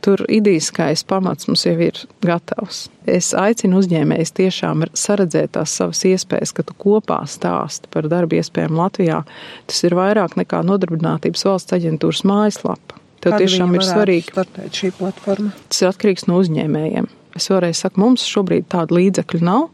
Tur 0.00 0.22
idīskais 0.32 1.02
pamats 1.04 1.44
mums 1.48 1.66
jau 1.66 1.74
ir 1.84 1.98
gatavs. 2.24 2.86
Es 3.10 3.34
aicinu 3.36 3.82
uzņēmējus 3.82 4.32
tiešām 4.38 4.86
saredzēt 4.96 5.52
tās 5.58 5.74
savas 5.76 6.00
iespējas, 6.08 6.54
ka 6.56 6.64
tu 6.64 6.76
kopā 6.80 7.20
stāsti 7.28 7.90
par 7.92 8.08
darba 8.08 8.38
iespējām 8.40 8.78
Latvijā. 8.80 9.20
Tas 9.68 9.84
ir 9.84 9.98
vairāk 9.98 10.38
nekā 10.40 10.62
nodarbinātības 10.64 11.44
valsts 11.50 11.76
aģentūras 11.76 12.24
mājaslapa. 12.30 12.96
Tev 13.20 13.34
Kad 13.34 13.44
tiešām 13.44 13.76
ir 13.76 13.84
svarīgi. 13.84 14.46
šī 14.72 14.94
platforma. 14.96 15.52
Tas 15.68 15.82
ir 15.82 15.92
atkarīgs 15.92 16.30
no 16.30 16.40
uzņēmējiem. 16.40 17.10
Es 17.38 17.46
vēlreiz 17.50 17.78
saku, 17.82 18.00
mums 18.02 18.24
šobrīd 18.26 18.66
tādu 18.72 18.96
līdzekļu 18.98 19.40
nav. 19.46 19.68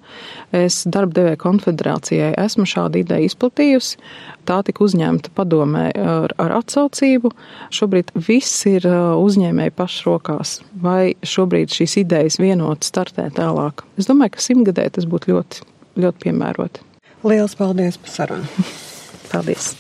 Es 0.57 0.83
darba 0.85 1.17
devēja 1.21 1.39
konfederācijai 1.41 2.33
esmu 2.43 2.67
šādu 2.69 3.01
ideju 3.01 3.31
izplatījusi. 3.31 4.01
Tā 4.47 4.61
tika 4.67 4.85
uzņemta 4.85 5.33
padomē 5.37 5.87
ar, 5.97 6.35
ar 6.43 6.57
atsaucību. 6.59 7.33
Šobrīd 7.75 8.13
viss 8.29 8.67
ir 8.71 8.87
uh, 8.89 9.15
uzņēmēji 9.23 9.75
pašu 9.79 10.11
rokās. 10.11 10.59
Vai 10.83 11.17
šobrīd 11.27 11.73
šīs 11.75 11.99
idejas 12.05 12.41
vienot 12.43 12.87
startē 12.87 13.31
tālāk? 13.37 13.87
Es 13.97 14.11
domāju, 14.11 14.37
ka 14.37 14.45
simtgadē 14.45 14.91
tas 14.99 15.09
būtu 15.09 15.33
ļoti, 15.33 15.67
ļoti 16.05 16.25
piemēroti. 16.29 16.87
Lielas 17.27 17.57
paldies 17.59 17.99
par 17.99 18.17
sarunu! 18.21 18.69
Paldies! 19.33 19.77